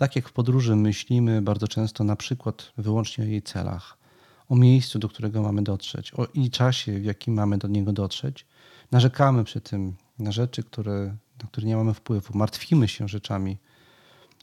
Tak 0.00 0.16
jak 0.16 0.28
w 0.28 0.32
podróży 0.32 0.76
myślimy 0.76 1.42
bardzo 1.42 1.68
często 1.68 2.04
na 2.04 2.16
przykład 2.16 2.72
wyłącznie 2.76 3.24
o 3.24 3.26
jej 3.26 3.42
celach, 3.42 3.98
o 4.48 4.56
miejscu, 4.56 4.98
do 4.98 5.08
którego 5.08 5.42
mamy 5.42 5.62
dotrzeć, 5.62 6.14
o 6.14 6.26
i 6.34 6.50
czasie, 6.50 7.00
w 7.00 7.04
jakim 7.04 7.34
mamy 7.34 7.58
do 7.58 7.68
niego 7.68 7.92
dotrzeć. 7.92 8.46
Narzekamy 8.90 9.44
przy 9.44 9.60
tym 9.60 9.96
na 10.18 10.32
rzeczy, 10.32 10.62
które, 10.62 11.16
na 11.42 11.48
które 11.48 11.66
nie 11.66 11.76
mamy 11.76 11.94
wpływu. 11.94 12.38
Martwimy 12.38 12.88
się 12.88 13.08
rzeczami, 13.08 13.58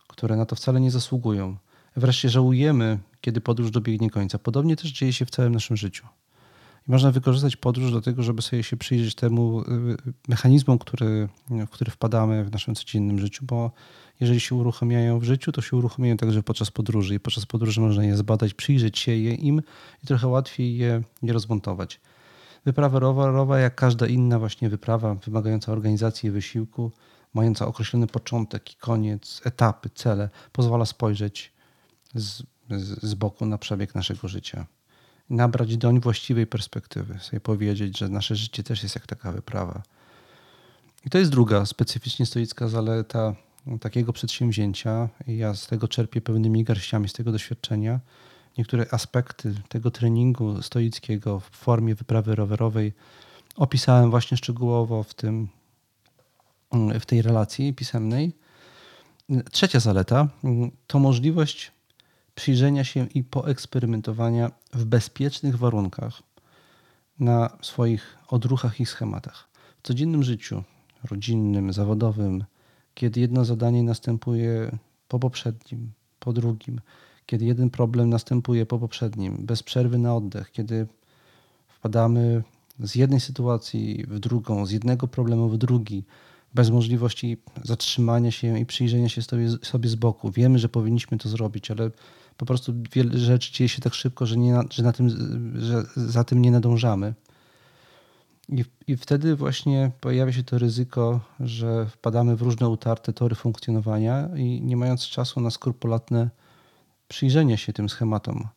które 0.08 0.36
na 0.36 0.46
to 0.46 0.56
wcale 0.56 0.80
nie 0.82 0.91
zasługują. 0.91 1.58
Wreszcie 1.96 2.30
żałujemy, 2.30 3.00
kiedy 3.22 3.41
podróż 3.41 3.72
dobiegnie 3.72 4.10
końca. 4.10 4.39
Podobnie 4.39 4.76
też 4.76 4.91
dzieje 4.91 5.13
się 5.13 5.26
w 5.26 5.30
całym 5.30 5.54
naszym 5.54 5.78
życiu. 5.78 6.08
Można 6.88 7.12
wykorzystać 7.12 7.56
podróż 7.56 7.91
do 7.91 8.02
tego, 8.02 8.23
żeby 8.23 8.41
sobie 8.41 8.63
się 8.63 8.78
przyjrzeć 8.78 9.15
temu 9.15 9.63
mechanizmom, 10.28 10.78
który, 10.78 11.30
w 11.50 11.69
który 11.69 11.91
wpadamy 11.91 12.43
w 12.43 12.52
naszym 12.52 12.76
codziennym 12.76 13.19
życiu, 13.19 13.45
bo 13.45 13.71
jeżeli 14.19 14.39
się 14.39 14.56
uruchamiają 14.56 15.19
w 15.19 15.23
życiu, 15.23 15.52
to 15.52 15.62
się 15.62 15.78
uruchamiają 15.78 16.17
także 16.17 16.43
podczas 16.43 16.71
podróży 16.71 17.15
i 17.15 17.19
podczas 17.19 17.45
podróży 17.45 17.82
można 17.82 18.04
je 18.04 18.17
zbadać, 18.17 18.54
przyjrzeć 18.54 19.00
się 19.00 19.12
je 19.12 19.34
im 19.34 19.62
i 20.04 20.08
trochę 20.08 20.28
łatwiej 20.28 20.78
je, 20.78 21.02
je 21.23 21.34
rozmontować. 21.34 22.00
Wyprawa 22.65 23.00
rowerowa, 23.00 23.60
jak 23.60 23.76
każda 23.76 24.08
inna 24.08 24.39
właśnie 24.39 24.69
wyprawa 24.69 25.15
wymagająca 25.15 25.71
organizacji 25.71 26.28
i 26.30 26.32
wysiłku, 26.32 26.91
mająca 27.34 27.67
określony 27.67 28.08
początek 28.08 28.73
i 28.73 28.76
koniec, 28.76 29.41
etapy, 29.45 29.89
cele, 29.95 30.30
pozwala 30.52 30.86
spojrzeć 30.86 31.54
z, 32.15 32.43
z, 32.71 33.04
z 33.04 33.13
boku 33.13 33.45
na 33.45 33.58
przebieg 33.58 33.95
naszego 33.95 34.28
życia. 34.28 34.65
Nabrać 35.30 35.78
doń 35.78 36.00
właściwej 36.00 36.48
perspektywy, 36.48 37.20
sobie 37.20 37.40
powiedzieć, 37.40 37.98
że 37.98 38.10
nasze 38.10 38.36
życie 38.36 38.63
też 38.63 38.84
jest 38.84 38.96
jak 38.96 39.08
taka 39.08 39.32
wyprawa. 39.32 39.84
I 41.06 41.10
to 41.10 41.18
jest 41.18 41.32
druga 41.32 41.66
specyficznie 41.66 42.26
stoicka 42.26 42.68
zaleta 42.68 43.36
takiego 43.82 44.13
przedsięwzięcia. 44.13 45.10
Ja 45.28 45.54
z 45.54 45.68
tego 45.68 45.88
czerpię 45.88 46.22
pełnymi 46.22 46.63
garściami 46.63 47.10
z 47.10 47.13
tego 47.13 47.32
doświadczenia. 47.32 48.00
Niektóre 48.58 48.86
aspekty 48.92 49.56
tego 49.70 49.92
treningu 49.92 50.62
stoickiego 50.62 51.40
w 51.40 51.50
formie 51.50 51.96
wyprawy 51.96 52.36
rowerowej 52.36 52.94
opisałem 53.56 54.10
właśnie 54.10 54.38
szczegółowo 54.38 55.04
w, 55.04 55.13
tym, 55.13 55.48
w 57.00 57.06
tej 57.06 57.22
relacji 57.22 57.74
pisemnej. 57.74 58.34
Trzecia 59.52 59.80
zaleta 59.80 60.28
to 60.88 61.00
możliwość 61.00 61.72
przyjrzenia 62.36 62.84
się 62.84 63.08
i 63.13 63.24
poeksperymentowania 63.24 64.52
w 64.78 64.86
bezpiecznych 64.86 65.58
warunkach 65.58 66.24
na 67.20 67.58
swoich 67.62 68.18
odruchach 68.28 68.80
i 68.80 68.86
schematach. 68.86 69.50
W 69.84 69.88
codziennym 69.88 70.24
życiu 70.24 70.63
rodzinnym, 71.12 71.74
zawodowym, 71.74 72.44
kiedy 72.94 73.20
jedno 73.20 73.46
zadanie 73.46 73.84
następuje 73.84 74.78
po 75.08 75.20
poprzednim, 75.20 75.92
po 76.20 76.34
drugim, 76.34 76.82
kiedy 77.26 77.46
jeden 77.46 77.70
problem 77.70 78.10
następuje 78.10 78.66
po 78.66 78.80
poprzednim, 78.80 79.46
bez 79.46 79.63
przerwy 79.63 79.98
na 79.98 80.16
oddech, 80.16 80.52
kiedy 80.52 80.88
wpadamy 81.68 82.44
z 82.80 82.96
jednej 82.96 83.20
sytuacji 83.20 84.06
w 84.08 84.20
drugą, 84.20 84.66
z 84.66 84.72
jednego 84.72 85.08
problemu 85.08 85.50
w 85.50 85.58
drugi, 85.58 86.04
bez 86.54 86.70
możliwości 86.70 87.38
zatrzymania 87.63 88.32
się 88.32 88.60
i 88.60 88.66
przyjrzenia 88.66 89.10
się 89.10 89.22
sobie, 89.22 89.50
sobie 89.50 89.90
z 89.90 89.96
boku. 89.96 90.32
Wiemy, 90.32 90.60
że 90.60 90.70
powinniśmy 90.70 91.18
to 91.18 91.30
zrobić, 91.30 91.72
ale 91.72 91.92
po 92.38 92.45
prostu 92.45 92.73
wiele 92.93 93.17
rzeczy 93.17 93.54
dzieje 93.54 93.69
się 93.69 93.82
tak 93.82 93.93
szybko, 93.93 94.26
że, 94.26 94.38
nie, 94.38 94.60
że, 94.69 94.84
na 94.84 94.93
tym, 94.93 95.10
że 95.62 95.84
za 95.95 96.23
tym 96.23 96.41
nie 96.41 96.52
nadążamy. 96.52 97.13
I, 98.50 98.65
I 98.88 98.97
wtedy 98.97 99.36
właśnie 99.36 99.91
pojawia 100.02 100.34
się 100.34 100.43
to 100.43 100.58
ryzyko, 100.58 101.19
że 101.39 101.86
wpadamy 101.86 102.36
w 102.36 102.41
różne 102.41 102.69
utarte 102.69 103.13
tory 103.13 103.36
funkcjonowania 103.36 104.30
i 104.36 104.62
nie 104.62 104.78
mając 104.78 105.08
czasu 105.08 105.41
na 105.41 105.52
skrupulatne 105.52 106.30
przyjrzenie 107.08 107.58
się 107.58 107.73
tym 107.73 107.89
schematom, 107.89 108.47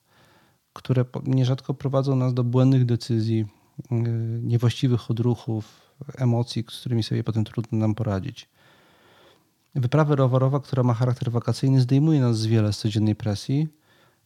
które 0.72 1.04
nierzadko 1.24 1.74
prowadzą 1.74 2.16
nas 2.16 2.34
do 2.34 2.44
błędnych 2.44 2.86
decyzji, 2.86 3.46
yy, 3.90 4.40
niewłaściwych 4.42 5.10
odruchów, 5.10 5.92
emocji, 6.18 6.64
z 6.70 6.80
którymi 6.80 7.02
sobie 7.02 7.24
potem 7.24 7.44
trudno 7.44 7.78
nam 7.78 7.94
poradzić. 7.94 8.48
Wyprawa 9.74 10.14
rowerowa, 10.14 10.61
która 10.61 10.83
ma 10.83 10.94
charakter 10.94 11.30
wakacyjny, 11.30 11.80
zdejmuje 11.80 12.20
nas 12.20 12.38
z 12.38 12.46
wiele 12.46 12.72
z 12.72 12.78
codziennej 12.78 13.16
presji, 13.16 13.68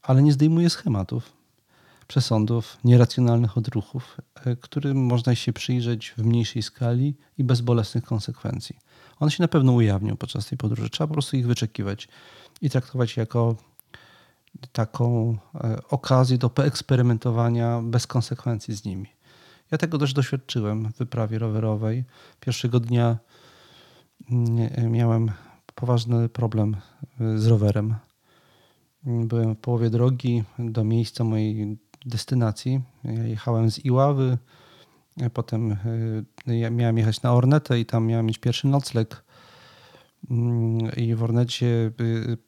ale 0.03 0.23
nie 0.23 0.33
zdejmuje 0.33 0.71
schematów 0.71 1.33
przesądów, 2.07 2.79
nieracjonalnych 2.85 3.59
odruchów, 3.59 4.17
e, 4.35 4.57
którym 4.57 5.07
można 5.07 5.35
się 5.35 5.53
przyjrzeć 5.53 6.15
w 6.19 6.25
mniejszej 6.25 6.63
skali 6.63 7.15
i 7.39 7.45
bez 7.45 7.61
bolesnych 7.61 8.05
konsekwencji. 8.05 8.77
One 9.21 9.31
się 9.31 9.43
na 9.43 9.49
pewno 9.49 9.73
ujawnią 9.73 10.17
podczas 10.17 10.47
tej 10.47 10.59
podróży. 10.59 10.91
Trzeba 10.91 11.09
po 11.09 11.13
prostu 11.13 11.37
ich 11.37 11.47
wyczekiwać 11.47 12.09
i 12.63 12.71
traktować 12.71 13.17
jako 13.17 13.57
taką 14.73 15.37
e, 15.55 15.79
okazję 15.91 16.39
do 16.39 16.51
poeksperymentowania 16.51 17.81
bez 17.83 18.07
konsekwencji 18.07 18.75
z 18.75 18.85
nimi. 18.85 19.07
Ja 19.71 19.79
tego 19.79 19.99
też 19.99 20.13
doświadczyłem 20.13 20.93
w 20.93 20.97
wyprawie 20.97 21.39
rowerowej. 21.39 22.05
Pierwszego 22.41 22.81
dnia 22.81 23.19
miałem 24.91 25.31
poważny 25.75 26.29
problem 26.29 26.77
e, 27.21 27.39
z 27.39 27.47
rowerem. 27.47 27.95
Byłem 29.05 29.55
w 29.55 29.59
połowie 29.59 29.91
drogi 29.91 30.45
do 30.59 30.85
miejsca 30.85 31.25
mojej 31.25 31.79
destynacji. 32.07 32.81
Ja 33.05 33.27
jechałem 33.27 33.71
z 33.71 33.85
Iławy, 33.85 34.39
potem 35.35 35.77
ja 36.47 36.71
miałem 36.71 36.99
jechać 36.99 37.23
na 37.23 37.33
Ornetę 37.33 37.81
i 37.81 37.87
tam 37.87 38.07
miałem 38.07 38.27
mieć 38.27 38.39
pierwszy 38.39 38.67
nocleg. 38.67 39.25
Mm, 40.31 40.93
I 40.97 41.15
w 41.15 41.23
Ornecie, 41.23 41.91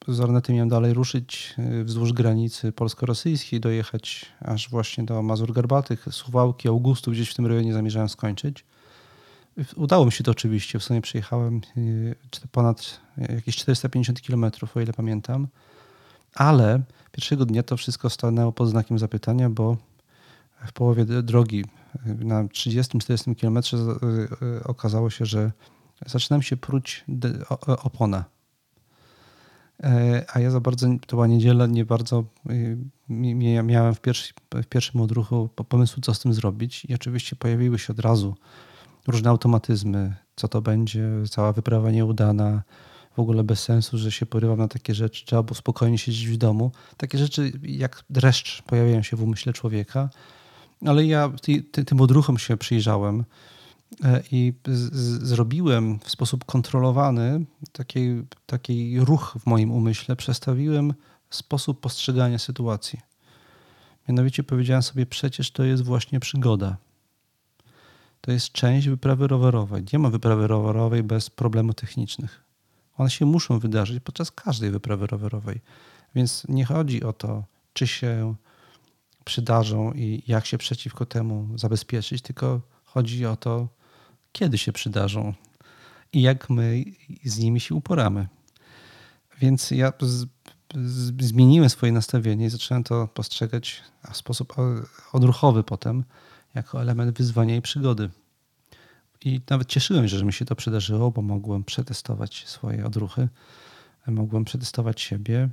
e, 0.07 0.13
z 0.13 0.19
Ornety 0.19 0.53
miałem 0.53 0.69
dalej 0.69 0.93
ruszyć 0.93 1.55
wzdłuż 1.83 2.13
granicy 2.13 2.71
polsko-rosyjskiej, 2.71 3.59
dojechać 3.59 4.25
aż 4.39 4.69
właśnie 4.69 5.03
do 5.03 5.21
Mazur 5.21 5.53
Garbatych, 5.53 6.05
Suwałki, 6.11 6.67
Augustów, 6.67 7.13
gdzieś 7.13 7.29
w 7.29 7.35
tym 7.35 7.45
rejonie 7.45 7.73
zamierzałem 7.73 8.09
skończyć. 8.09 8.65
Udało 9.75 10.05
mi 10.05 10.11
się 10.11 10.23
to 10.23 10.31
oczywiście, 10.31 10.79
w 10.79 10.83
sumie 10.83 11.01
przejechałem 11.01 11.61
ponad 12.51 12.99
jakieś 13.17 13.55
450 13.55 14.21
km, 14.21 14.45
o 14.75 14.81
ile 14.81 14.93
pamiętam, 14.93 15.47
ale 16.35 16.83
Pierwszego 17.17 17.45
dnia 17.45 17.63
to 17.63 17.77
wszystko 17.77 18.09
stanęło 18.09 18.51
pod 18.51 18.69
znakiem 18.69 18.99
zapytania, 18.99 19.49
bo 19.49 19.77
w 20.67 20.73
połowie 20.73 21.05
drogi 21.05 21.65
na 22.05 22.43
30-40 22.43 23.35
km 23.35 23.59
okazało 24.63 25.09
się, 25.09 25.25
że 25.25 25.51
zaczynam 26.05 26.41
się 26.41 26.57
pruć 26.57 27.05
opona. 27.65 28.25
E, 29.83 30.25
a 30.33 30.39
ja 30.39 30.51
za 30.51 30.59
bardzo, 30.59 30.87
to 30.87 31.15
była 31.15 31.27
niedziela, 31.27 31.67
nie 31.67 31.85
bardzo 31.85 32.23
miałem 33.63 33.95
w, 33.95 34.01
pierwszy, 34.01 34.33
w 34.63 34.65
pierwszym 34.65 35.01
odruchu 35.01 35.49
pomysłu, 35.69 36.01
co 36.01 36.13
z 36.13 36.19
tym 36.19 36.33
zrobić. 36.33 36.85
I 36.85 36.93
oczywiście 36.93 37.35
pojawiły 37.35 37.79
się 37.79 37.93
od 37.93 37.99
razu 37.99 38.35
różne 39.07 39.29
automatyzmy, 39.29 40.15
co 40.35 40.47
to 40.47 40.61
będzie, 40.61 41.09
cała 41.29 41.53
wyprawa 41.53 41.91
nieudana, 41.91 42.63
w 43.17 43.19
ogóle 43.19 43.43
bez 43.43 43.63
sensu, 43.63 43.97
że 43.97 44.11
się 44.11 44.25
porywam 44.25 44.57
na 44.57 44.67
takie 44.67 44.95
rzeczy, 44.95 45.25
trzeba 45.25 45.43
było 45.43 45.55
spokojnie 45.55 45.97
siedzieć 45.97 46.27
w 46.27 46.37
domu. 46.37 46.71
Takie 46.97 47.17
rzeczy 47.17 47.51
jak 47.63 48.03
dreszcz 48.09 48.61
pojawiają 48.61 49.03
się 49.03 49.17
w 49.17 49.23
umyśle 49.23 49.53
człowieka, 49.53 50.09
ale 50.85 51.05
ja 51.05 51.31
ty, 51.41 51.63
ty, 51.63 51.85
tym 51.85 52.01
odruchom 52.01 52.37
się 52.37 52.57
przyjrzałem 52.57 53.23
e, 54.03 54.23
i 54.31 54.53
z, 54.67 54.95
z, 54.95 55.23
zrobiłem 55.23 55.99
w 55.99 56.11
sposób 56.11 56.45
kontrolowany 56.45 57.45
taki, 57.71 58.23
taki 58.45 58.99
ruch 58.99 59.37
w 59.39 59.45
moim 59.45 59.71
umyśle, 59.71 60.15
przestawiłem 60.15 60.93
sposób 61.29 61.81
postrzegania 61.81 62.39
sytuacji. 62.39 62.99
Mianowicie 64.07 64.43
powiedziałem 64.43 64.83
sobie, 64.83 65.05
przecież 65.05 65.51
to 65.51 65.63
jest 65.63 65.83
właśnie 65.83 66.19
przygoda. 66.19 66.77
To 68.27 68.31
jest 68.31 68.51
część 68.51 68.87
wyprawy 68.87 69.27
rowerowej. 69.27 69.83
Nie 69.93 69.99
ma 69.99 70.09
wyprawy 70.09 70.47
rowerowej 70.47 71.03
bez 71.03 71.29
problemów 71.29 71.75
technicznych. 71.75 72.43
One 72.97 73.09
się 73.09 73.25
muszą 73.25 73.59
wydarzyć 73.59 73.99
podczas 74.03 74.31
każdej 74.31 74.71
wyprawy 74.71 75.07
rowerowej. 75.07 75.61
Więc 76.15 76.43
nie 76.49 76.65
chodzi 76.65 77.03
o 77.03 77.13
to, 77.13 77.43
czy 77.73 77.87
się 77.87 78.35
przydarzą 79.25 79.93
i 79.93 80.23
jak 80.27 80.45
się 80.45 80.57
przeciwko 80.57 81.05
temu 81.05 81.57
zabezpieczyć, 81.57 82.21
tylko 82.21 82.61
chodzi 82.83 83.25
o 83.25 83.35
to, 83.35 83.67
kiedy 84.31 84.57
się 84.57 84.71
przydarzą 84.71 85.33
i 86.13 86.21
jak 86.21 86.49
my 86.49 86.83
z 87.23 87.39
nimi 87.39 87.59
się 87.59 87.75
uporamy. 87.75 88.27
Więc 89.39 89.71
ja 89.71 89.93
z, 89.99 90.27
z, 90.75 91.25
zmieniłem 91.25 91.69
swoje 91.69 91.91
nastawienie 91.91 92.45
i 92.45 92.49
zacząłem 92.49 92.83
to 92.83 93.07
postrzegać 93.07 93.83
w 94.11 94.17
sposób 94.17 94.53
odruchowy 95.13 95.63
potem 95.63 96.03
jako 96.57 96.81
element 96.81 97.17
wyzwania 97.17 97.55
i 97.55 97.61
przygody. 97.61 98.09
I 99.25 99.41
nawet 99.49 99.67
cieszyłem 99.67 100.09
się, 100.09 100.17
że 100.17 100.25
mi 100.25 100.33
się 100.33 100.45
to 100.45 100.55
przydarzyło, 100.55 101.11
bo 101.11 101.21
mogłem 101.21 101.63
przetestować 101.63 102.47
swoje 102.47 102.85
odruchy, 102.85 103.29
mogłem 104.07 104.45
przetestować 104.45 105.01
siebie. 105.01 105.49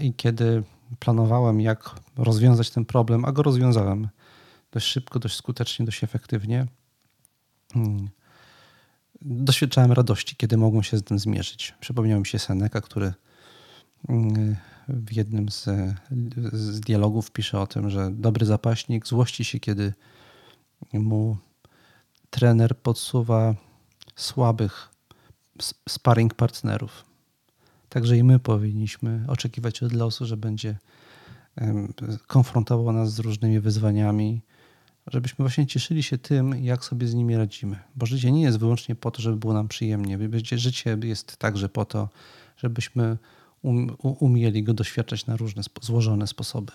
I 0.00 0.14
kiedy 0.14 0.62
planowałem, 0.98 1.60
jak 1.60 1.90
rozwiązać 2.16 2.70
ten 2.70 2.84
problem, 2.84 3.24
a 3.24 3.32
go 3.32 3.42
rozwiązałem 3.42 4.08
dość 4.72 4.86
szybko, 4.86 5.18
dość 5.18 5.36
skutecznie, 5.36 5.86
dość 5.86 6.04
efektywnie, 6.04 6.66
mm, 7.76 8.08
doświadczałem 9.22 9.92
radości, 9.92 10.36
kiedy 10.36 10.56
mogłem 10.56 10.82
się 10.82 10.98
z 10.98 11.04
tym 11.04 11.18
zmierzyć. 11.18 11.74
Przypomniał 11.80 12.20
mi 12.20 12.26
się 12.26 12.38
Seneca, 12.38 12.80
który 12.80 13.12
mm, 14.08 14.56
w 14.88 15.12
jednym 15.12 15.48
z, 15.48 15.68
z 16.52 16.80
dialogów 16.80 17.30
pisze 17.30 17.60
o 17.60 17.66
tym, 17.66 17.90
że 17.90 18.10
dobry 18.10 18.46
zapaśnik 18.46 19.06
złości 19.06 19.44
się, 19.44 19.60
kiedy 19.60 19.92
mu 20.92 21.36
trener 22.30 22.78
podsuwa 22.78 23.54
słabych 24.16 24.88
sparring 25.88 26.34
partnerów. 26.34 27.04
Także 27.88 28.16
i 28.16 28.24
my 28.24 28.38
powinniśmy 28.38 29.24
oczekiwać 29.28 29.82
od 29.82 29.92
losu, 29.92 30.26
że 30.26 30.36
będzie 30.36 30.76
konfrontował 32.26 32.92
nas 32.92 33.12
z 33.12 33.18
różnymi 33.18 33.60
wyzwaniami 33.60 34.42
żebyśmy 35.06 35.42
właśnie 35.42 35.66
cieszyli 35.66 36.02
się 36.02 36.18
tym, 36.18 36.64
jak 36.64 36.84
sobie 36.84 37.06
z 37.06 37.14
nimi 37.14 37.36
radzimy. 37.36 37.78
Bo 37.96 38.06
życie 38.06 38.32
nie 38.32 38.42
jest 38.42 38.58
wyłącznie 38.58 38.94
po 38.94 39.10
to, 39.10 39.22
żeby 39.22 39.36
było 39.36 39.52
nam 39.52 39.68
przyjemnie. 39.68 40.18
Życie 40.52 40.98
jest 41.02 41.36
także 41.36 41.68
po 41.68 41.84
to, 41.84 42.08
żebyśmy 42.56 43.16
um, 43.64 43.96
umieli 44.00 44.62
go 44.62 44.74
doświadczać 44.74 45.26
na 45.26 45.36
różne 45.36 45.62
złożone 45.82 46.26
sposoby. 46.26 46.72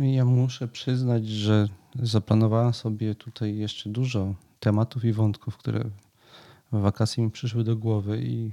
Ja 0.00 0.24
muszę 0.24 0.68
przyznać, 0.68 1.26
że 1.26 1.68
zaplanowałem 2.02 2.74
sobie 2.74 3.14
tutaj 3.14 3.56
jeszcze 3.56 3.90
dużo 3.90 4.34
tematów 4.60 5.04
i 5.04 5.12
wątków, 5.12 5.56
które 5.56 5.84
w 6.72 6.80
wakacje 6.80 7.24
mi 7.24 7.30
przyszły 7.30 7.64
do 7.64 7.76
głowy 7.76 8.22
i 8.22 8.52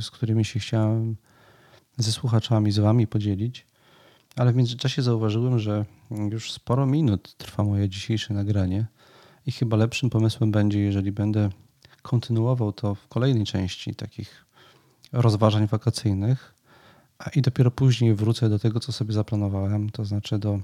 z 0.00 0.10
którymi 0.10 0.44
się 0.44 0.60
chciałem 0.60 1.16
ze 1.96 2.12
słuchaczami, 2.12 2.72
z 2.72 2.78
wami 2.78 3.06
podzielić. 3.06 3.66
Ale 4.36 4.52
w 4.52 4.56
międzyczasie 4.56 5.02
zauważyłem, 5.02 5.58
że 5.58 5.84
już 6.30 6.52
sporo 6.52 6.86
minut 6.86 7.34
trwa 7.36 7.64
moje 7.64 7.88
dzisiejsze 7.88 8.34
nagranie 8.34 8.86
i 9.46 9.52
chyba 9.52 9.76
lepszym 9.76 10.10
pomysłem 10.10 10.52
będzie, 10.52 10.80
jeżeli 10.80 11.12
będę 11.12 11.50
kontynuował 12.02 12.72
to 12.72 12.94
w 12.94 13.08
kolejnej 13.08 13.44
części 13.44 13.94
takich 13.94 14.46
rozważań 15.12 15.66
wakacyjnych, 15.66 16.54
a 17.18 17.30
i 17.30 17.42
dopiero 17.42 17.70
później 17.70 18.14
wrócę 18.14 18.48
do 18.48 18.58
tego, 18.58 18.80
co 18.80 18.92
sobie 18.92 19.12
zaplanowałem, 19.12 19.90
to 19.90 20.04
znaczy 20.04 20.38
do 20.38 20.60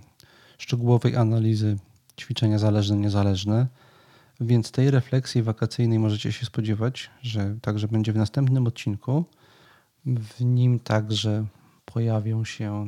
szczegółowej 0.59 1.17
analizy 1.17 1.79
ćwiczenia 2.21 2.59
zależne-niezależne. 2.59 3.67
Więc 4.41 4.71
tej 4.71 4.91
refleksji 4.91 5.43
wakacyjnej 5.43 5.99
możecie 5.99 6.33
się 6.33 6.47
spodziewać, 6.47 7.11
że 7.23 7.57
także 7.63 7.89
będzie 7.89 8.13
w 8.13 8.17
następnym 8.17 8.67
odcinku. 8.67 9.25
W 10.07 10.45
nim 10.45 10.81
także 10.81 11.47
pojawią 11.85 12.45
się 12.45 12.87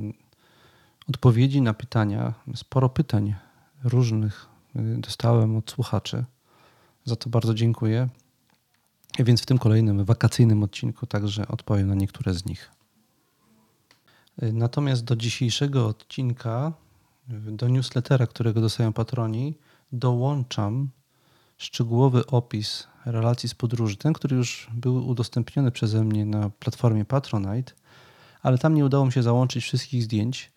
odpowiedzi 1.09 1.62
na 1.62 1.74
pytania. 1.74 2.34
Sporo 2.55 2.88
pytań 2.88 3.34
różnych 3.84 4.48
y, 4.76 4.98
dostałem 4.98 5.57
od 5.57 5.70
słuchaczy. 5.70 6.24
Za 7.05 7.16
to 7.16 7.30
bardzo 7.30 7.55
dziękuję. 7.55 8.09
Więc 9.18 9.42
w 9.42 9.46
tym 9.46 9.59
kolejnym 9.59 10.05
wakacyjnym 10.05 10.62
odcinku 10.62 11.07
także 11.07 11.48
odpowiem 11.48 11.88
na 11.88 11.94
niektóre 11.94 12.34
z 12.34 12.46
nich. 12.46 12.70
Y, 14.42 14.52
natomiast 14.52 15.05
do 15.05 15.16
dzisiejszego 15.16 15.86
odcinka, 15.86 16.72
y, 17.30 17.52
do 17.52 17.68
newslettera, 17.68 18.26
którego 18.26 18.61
dostają 18.61 18.92
patroni, 18.92 19.59
dołączam 19.92 20.90
szczegółowy 21.57 22.26
opis 22.26 22.86
relacji 23.05 23.48
z 23.48 23.55
podróży. 23.55 23.96
Ten, 23.96 24.12
który 24.12 24.36
już 24.36 24.70
był 24.74 25.09
udostępniony 25.09 25.70
przeze 25.70 26.05
mnie 26.05 26.26
na 26.26 26.50
platformie 26.50 27.05
Patronite, 27.05 27.72
ale 28.42 28.59
tam 28.59 28.74
nie 28.74 28.84
udało 28.84 29.07
mi 29.07 29.12
się 29.12 29.22
załączyć 29.22 29.64
wszystkich 29.64 30.02
zdjęć. 30.02 30.53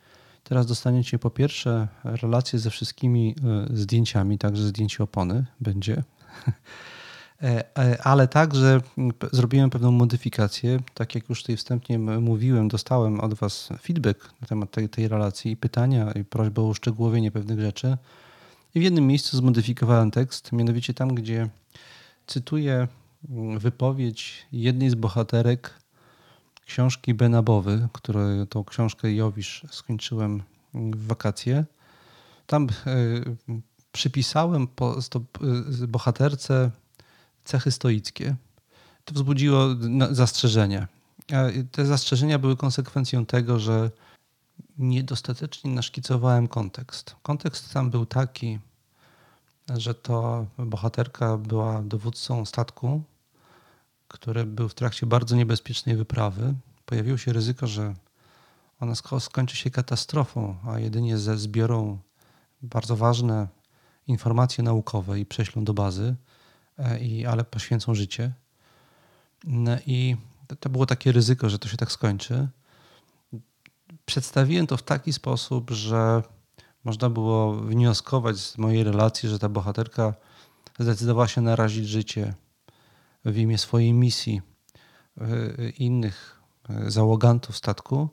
Teraz 0.49 0.65
dostaniecie 0.65 1.19
po 1.19 1.29
pierwsze 1.29 1.87
relacje 2.03 2.59
ze 2.59 2.69
wszystkimi 2.69 3.35
e, 3.71 3.77
zdjęciami, 3.77 4.37
także 4.37 4.63
zdjęcie 4.63 5.03
opony 5.03 5.45
będzie. 5.59 6.03
E, 7.41 7.77
e, 7.77 8.01
ale 8.03 8.27
także 8.27 8.81
zrobiłem 9.31 9.69
pewną 9.69 9.91
modyfikację. 9.91 10.79
Tak 10.93 11.15
jak 11.15 11.29
już 11.29 11.41
tutaj 11.41 11.57
wstępnie 11.57 11.99
mówiłem, 11.99 12.67
dostałem 12.67 13.19
od 13.19 13.33
Was 13.33 13.69
feedback 13.81 14.33
na 14.41 14.47
temat 14.47 14.71
tej, 14.71 14.89
tej 14.89 15.07
relacji 15.07 15.51
i 15.51 15.57
pytania 15.57 16.11
i 16.11 16.23
prośbę 16.23 16.61
o 16.61 16.65
uszczegółowienie 16.65 17.31
pewnych 17.31 17.59
rzeczy. 17.59 17.97
I 18.75 18.79
w 18.79 18.83
jednym 18.83 19.07
miejscu 19.07 19.37
zmodyfikowałem 19.37 20.11
tekst, 20.11 20.51
mianowicie 20.51 20.93
tam, 20.93 21.15
gdzie 21.15 21.49
cytuję 22.27 22.87
wypowiedź 23.57 24.47
jednej 24.51 24.89
z 24.89 24.95
bohaterek 24.95 25.73
książki 26.67 27.13
Benabowy, 27.13 27.87
którą 27.93 28.45
tą 28.45 28.63
książkę 28.63 29.13
Jowisz 29.13 29.65
skończyłem 29.71 30.43
w 30.73 31.07
wakacje. 31.07 31.65
Tam 32.47 32.67
e, 32.67 32.93
przypisałem 33.91 34.63
e, 34.63 35.87
bohaterce 35.87 36.71
cechy 37.43 37.71
stoickie. 37.71 38.35
To 39.05 39.13
wzbudziło 39.13 39.67
zastrzeżenia. 40.11 40.87
Te 41.71 41.85
zastrzeżenia 41.85 42.39
były 42.39 42.57
konsekwencją 42.57 43.25
tego, 43.25 43.59
że 43.59 43.91
niedostatecznie 44.77 45.71
naszkicowałem 45.71 46.47
kontekst. 46.47 47.15
Kontekst 47.21 47.73
tam 47.73 47.89
był 47.91 48.05
taki, 48.05 48.59
że 49.77 49.93
to 49.93 50.45
bohaterka 50.57 51.37
była 51.37 51.81
dowódcą 51.81 52.45
statku, 52.45 53.03
który 54.07 54.45
był 54.45 54.69
w 54.69 54.73
trakcie 54.73 55.05
bardzo 55.05 55.35
niebezpiecznej 55.35 55.95
wyprawy. 55.95 56.53
Pojawiło 56.85 57.17
się 57.17 57.33
ryzyko, 57.33 57.67
że 57.67 57.93
ona 58.79 58.93
skończy 59.19 59.57
się 59.57 59.69
katastrofą, 59.69 60.55
a 60.67 60.79
jedynie 60.79 61.17
ze 61.17 61.37
zbiorą 61.37 61.99
bardzo 62.61 62.95
ważne 62.95 63.47
informacje 64.07 64.63
naukowe 64.63 65.19
i 65.19 65.25
prześlą 65.25 65.63
do 65.63 65.73
bazy, 65.73 66.15
e, 66.77 66.99
i, 66.99 67.25
ale 67.25 67.43
poświęcą 67.43 67.95
życie. 67.95 68.33
No 69.43 69.77
I 69.85 70.17
to 70.59 70.69
było 70.69 70.85
takie 70.85 71.11
ryzyko, 71.11 71.49
że 71.49 71.59
to 71.59 71.67
się 71.67 71.77
tak 71.77 71.91
skończy. 71.91 72.47
Przedstawiłem 74.05 74.67
to 74.67 74.77
w 74.77 74.83
taki 74.83 75.13
sposób, 75.13 75.71
że 75.71 76.23
można 76.83 77.09
było 77.09 77.53
wnioskować 77.53 78.37
z 78.37 78.57
mojej 78.57 78.83
relacji, 78.83 79.29
że 79.29 79.39
ta 79.39 79.49
bohaterka 79.49 80.13
zdecydowała 80.79 81.27
się 81.27 81.41
narazić 81.41 81.87
życie 81.87 82.33
w 83.25 83.37
imię 83.37 83.57
swojej 83.57 83.93
misji 83.93 84.41
e, 85.17 85.69
innych 85.69 86.41
e, 86.69 86.91
załogantów 86.91 87.57
statku, 87.57 88.09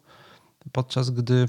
podczas 0.72 1.11
gdy 1.11 1.48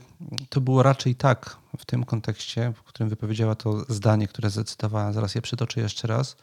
to 0.50 0.62
było 0.62 0.84
raczej 0.84 1.16
tak 1.16 1.58
w 1.78 1.86
tym 1.86 2.04
kontekście, 2.04 2.74
w 2.76 2.84
którym 2.84 3.10
wypowiedziała 3.10 3.56
to 3.56 3.94
zdanie, 3.94 4.28
które 4.28 4.50
zacytowałem, 4.50 5.14
zaraz 5.14 5.36
je 5.36 5.42
przytoczę 5.42 5.82
jeszcze 5.82 6.08
raz. 6.08 6.38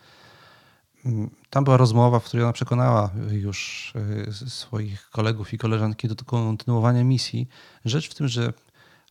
Mm, 1.04 1.30
tam 1.50 1.64
była 1.64 1.76
rozmowa, 1.76 2.20
w 2.20 2.24
której 2.24 2.44
ona 2.44 2.52
przekonała 2.52 3.10
już 3.30 3.92
e, 4.28 4.32
swoich 4.50 5.10
kolegów 5.10 5.52
i 5.52 5.58
koleżanki 5.58 6.08
do 6.08 6.24
kontynuowania 6.24 7.04
misji. 7.04 7.48
Rzecz 7.84 8.10
w 8.10 8.14
tym, 8.14 8.28
że 8.28 8.52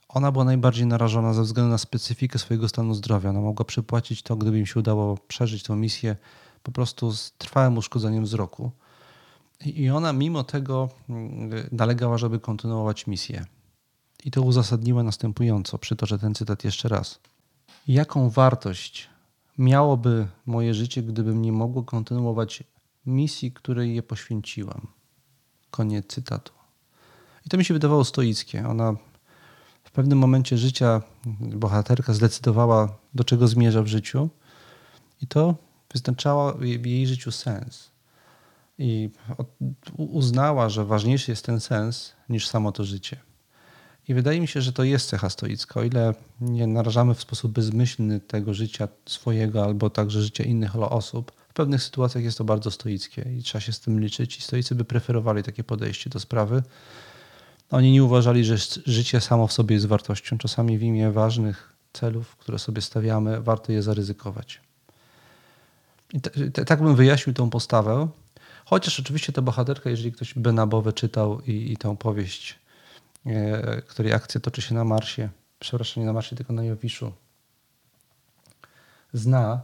ona 0.10 0.32
była 0.32 0.46
najbardziej 0.46 0.86
narażona 0.86 1.34
ze 1.34 1.42
względu 1.44 1.72
na 1.72 1.78
specyfikę 1.78 2.40
swojego 2.40 2.70
stanu 2.70 2.94
zdrowia. 2.94 3.30
Ona 3.30 3.42
mogła 3.42 3.66
przypłacić 3.66 4.24
to, 4.24 4.36
gdyby 4.36 4.60
im 4.60 4.66
się 4.66 4.80
udało 4.80 5.18
przeżyć 5.28 5.64
tę 5.64 5.76
misję 5.76 6.16
po 6.64 6.72
prostu 6.72 7.12
z 7.12 7.32
trwałym 7.32 7.78
uszkodzeniem 7.78 8.24
wzroku. 8.24 8.72
I 9.66 9.90
ona 9.90 10.14
mimo 10.14 10.44
tego 10.44 10.90
mm, 11.10 11.70
nalegała, 11.72 12.18
żeby 12.18 12.40
kontynuować 12.40 13.08
misję. 13.08 13.46
I 14.26 14.32
to 14.32 14.42
uzasadniła 14.42 15.04
następująco. 15.04 15.78
Przytoczę 15.78 16.20
ten 16.20 16.36
cytat 16.36 16.64
jeszcze 16.64 16.90
raz. 16.90 17.20
Jaką 17.88 18.30
wartość 18.30 19.10
miałoby 19.58 20.28
moje 20.46 20.74
życie, 20.74 21.04
gdybym 21.04 21.42
nie 21.42 21.52
mogło 21.52 21.84
kontynuować 21.84 22.64
misji, 23.06 23.52
której 23.52 23.96
je 23.96 24.04
poświęciłam? 24.04 24.88
Koniec 25.72 26.08
cytatu. 26.08 26.54
I 27.46 27.50
to 27.50 27.58
mi 27.58 27.66
się 27.66 27.74
wydawało 27.74 28.06
stoickie. 28.06 28.68
Ona 28.68 28.96
w 29.84 29.92
pewnym 29.92 30.18
momencie 30.18 30.58
życia 30.58 31.02
bohaterka 31.40 32.14
zdecydowała, 32.14 32.98
do 33.14 33.24
czego 33.24 33.48
zmierza 33.48 33.84
w 33.84 33.88
życiu, 33.88 34.30
i 35.22 35.28
to 35.28 35.56
wyznaczało 35.94 36.54
w 36.54 36.86
jej 36.86 37.08
życiu 37.08 37.32
sens. 37.32 37.92
I 38.78 39.10
uznała, 39.98 40.70
że 40.70 40.86
ważniejszy 40.86 41.32
jest 41.32 41.46
ten 41.46 41.60
sens 41.60 42.14
niż 42.30 42.48
samo 42.48 42.72
to 42.72 42.84
życie. 42.84 43.18
I 44.08 44.14
wydaje 44.14 44.42
mi 44.42 44.48
się, 44.48 44.62
że 44.62 44.74
to 44.74 44.84
jest 44.84 45.10
cecha 45.10 45.30
stoicka. 45.30 45.80
O 45.80 45.84
ile 45.84 46.14
nie 46.42 46.68
narażamy 46.68 47.16
w 47.16 47.22
sposób 47.22 47.52
bezmyślny 47.52 48.20
tego 48.20 48.54
życia 48.54 48.88
swojego 49.06 49.64
albo 49.64 49.90
także 49.90 50.22
życia 50.22 50.44
innych 50.44 50.76
osób, 50.76 51.32
w 51.50 51.54
pewnych 51.54 51.84
sytuacjach 51.84 52.24
jest 52.24 52.38
to 52.38 52.44
bardzo 52.44 52.72
stoickie 52.72 53.22
i 53.38 53.44
trzeba 53.44 53.62
się 53.62 53.72
z 53.72 53.80
tym 53.80 54.00
liczyć. 54.00 54.38
I 54.38 54.42
stoicy 54.42 54.76
by 54.76 54.86
preferowali 54.86 55.44
takie 55.44 55.64
podejście 55.64 56.10
do 56.10 56.20
sprawy. 56.20 56.64
Oni 57.72 57.92
nie 57.92 58.04
uważali, 58.04 58.46
że 58.46 58.56
życie 58.86 59.22
samo 59.22 59.48
w 59.48 59.54
sobie 59.54 59.76
jest 59.76 59.86
wartością. 59.86 60.38
Czasami 60.38 60.78
w 60.78 60.84
imię 60.84 61.12
ważnych 61.12 61.74
celów, 61.94 62.36
które 62.36 62.60
sobie 62.60 62.82
stawiamy, 62.82 63.42
warto 63.42 63.72
je 63.72 63.84
zaryzykować. 63.84 64.62
Tak 66.66 66.84
bym 66.84 66.96
wyjaśnił 66.96 67.34
tą 67.34 67.50
postawę. 67.50 68.08
Chociaż 68.66 69.00
oczywiście 69.00 69.34
ta 69.34 69.42
bohaterka, 69.42 69.90
jeżeli 69.90 70.12
ktoś 70.12 70.34
Benabowe 70.34 70.94
czytał 70.94 71.42
i, 71.42 71.72
i 71.72 71.78
tę 71.78 71.98
powieść, 71.98 72.60
e, 73.26 73.82
której 73.82 74.14
akcja 74.14 74.42
toczy 74.42 74.62
się 74.62 74.76
na 74.76 74.84
Marsie, 74.84 75.30
przepraszam, 75.60 76.04
nie 76.04 76.08
na 76.08 76.14
Marsie, 76.14 76.36
tylko 76.36 76.54
na 76.54 76.64
Jowiszu, 76.64 77.14
zna, 79.14 79.62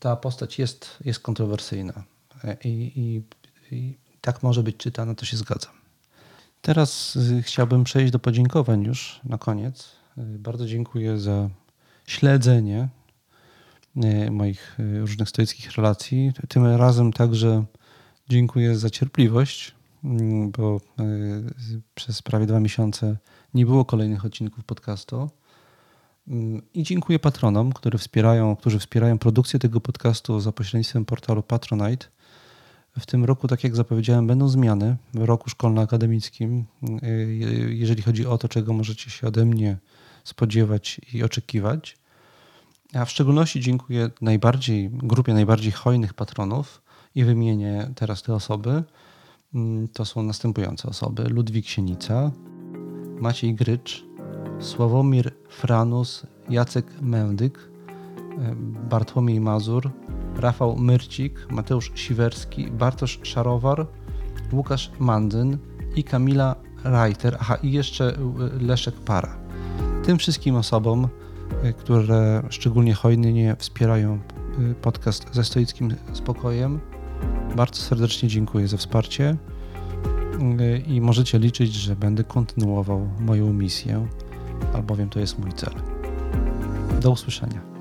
ta 0.00 0.16
postać 0.16 0.58
jest, 0.58 0.96
jest 1.04 1.20
kontrowersyjna. 1.20 2.02
E, 2.44 2.56
I, 2.64 3.00
i, 3.00 3.22
I 3.70 3.96
tak 4.20 4.42
może 4.42 4.62
być 4.62 4.76
czytana, 4.76 5.14
to 5.14 5.24
się 5.24 5.36
zgadzam. 5.36 5.72
Teraz 6.62 7.16
y, 7.16 7.42
chciałbym 7.42 7.84
przejść 7.84 8.12
do 8.12 8.18
podziękowań 8.18 8.84
już 8.84 9.20
na 9.24 9.38
koniec. 9.38 9.88
Y, 10.18 10.38
bardzo 10.38 10.66
dziękuję 10.66 11.18
za 11.18 11.48
śledzenie 12.06 12.88
moich 14.30 14.78
różnych 15.00 15.28
stoickich 15.28 15.72
relacji. 15.72 16.32
Tym 16.48 16.66
razem 16.66 17.12
także 17.12 17.64
Dziękuję 18.28 18.76
za 18.76 18.90
cierpliwość, 18.90 19.74
mm, 20.04 20.50
bo 20.50 20.80
y, 21.70 21.80
przez 21.94 22.22
prawie 22.22 22.46
dwa 22.46 22.60
miesiące 22.60 23.16
nie 23.54 23.66
było 23.66 23.84
kolejnych 23.84 24.24
odcinków 24.24 24.64
podcastu. 24.64 25.30
Mm, 26.28 26.62
I 26.74 26.82
dziękuję 26.82 27.18
patronom, 27.18 27.72
którzy 27.72 27.98
wspierają, 27.98 28.56
którzy 28.56 28.78
wspierają 28.78 29.18
produkcję 29.18 29.58
tego 29.58 29.80
podcastu 29.80 30.40
za 30.40 30.52
pośrednictwem 30.52 31.04
portalu 31.04 31.42
Patronite. 31.42 32.06
W 32.98 33.06
tym 33.06 33.24
roku, 33.24 33.48
tak 33.48 33.64
jak 33.64 33.76
zapowiedziałem, 33.76 34.26
będą 34.26 34.48
zmiany 34.48 34.96
w 35.14 35.24
roku 35.24 35.50
szkolno-akademickim, 35.50 36.64
y, 37.02 37.74
jeżeli 37.74 38.02
chodzi 38.02 38.26
o 38.26 38.38
to, 38.38 38.48
czego 38.48 38.72
możecie 38.72 39.10
się 39.10 39.26
ode 39.26 39.44
mnie 39.44 39.78
spodziewać 40.24 41.00
i 41.12 41.22
oczekiwać. 41.22 41.96
A 42.94 43.04
w 43.04 43.10
szczególności 43.10 43.60
dziękuję 43.60 44.10
najbardziej, 44.20 44.90
grupie 44.90 45.34
najbardziej 45.34 45.72
hojnych 45.72 46.14
patronów 46.14 46.82
i 47.14 47.24
wymienię 47.24 47.90
teraz 47.94 48.22
te 48.22 48.34
osoby. 48.34 48.82
Mm, 49.54 49.88
to 49.88 50.04
są 50.04 50.22
następujące 50.22 50.88
osoby: 50.88 51.22
Ludwik 51.28 51.66
Sienica, 51.66 52.30
Maciej 53.20 53.54
Grycz, 53.54 54.04
Sławomir 54.60 55.32
Franus, 55.48 56.26
Jacek 56.48 56.86
Mędyk, 57.00 57.58
e, 57.58 58.54
Bartłomiej 58.90 59.40
Mazur, 59.40 59.90
Rafał 60.36 60.76
Myrcik, 60.76 61.50
Mateusz 61.50 61.92
Siwerski, 61.94 62.70
Bartosz 62.70 63.20
Szarowar, 63.22 63.86
Łukasz 64.52 64.90
Mandzyn 64.98 65.58
i 65.96 66.04
Kamila 66.04 66.56
Reiter, 66.84 67.36
aha 67.40 67.56
i 67.56 67.72
jeszcze 67.72 68.12
Leszek 68.60 68.94
Para. 68.94 69.38
Tym 70.04 70.18
wszystkim 70.18 70.56
osobom, 70.56 71.04
e, 71.04 71.21
które 71.78 72.42
szczególnie 72.50 72.94
hojnie 72.94 73.56
wspierają 73.58 74.14
e, 74.70 74.74
podcast 74.74 75.26
ze 75.32 75.44
stoickim 75.44 75.94
spokojem, 76.12 76.80
bardzo 77.56 77.82
serdecznie 77.82 78.28
dziękuję 78.28 78.68
za 78.68 78.76
wsparcie 78.76 79.36
i 80.86 81.00
możecie 81.00 81.38
liczyć, 81.38 81.74
że 81.74 81.96
będę 81.96 82.24
kontynuował 82.24 83.08
moją 83.20 83.52
misję 83.52 84.06
albowiem 84.74 85.08
to 85.08 85.20
jest 85.20 85.38
mój 85.38 85.52
cel. 85.52 85.72
Do 87.00 87.10
usłyszenia. 87.10 87.71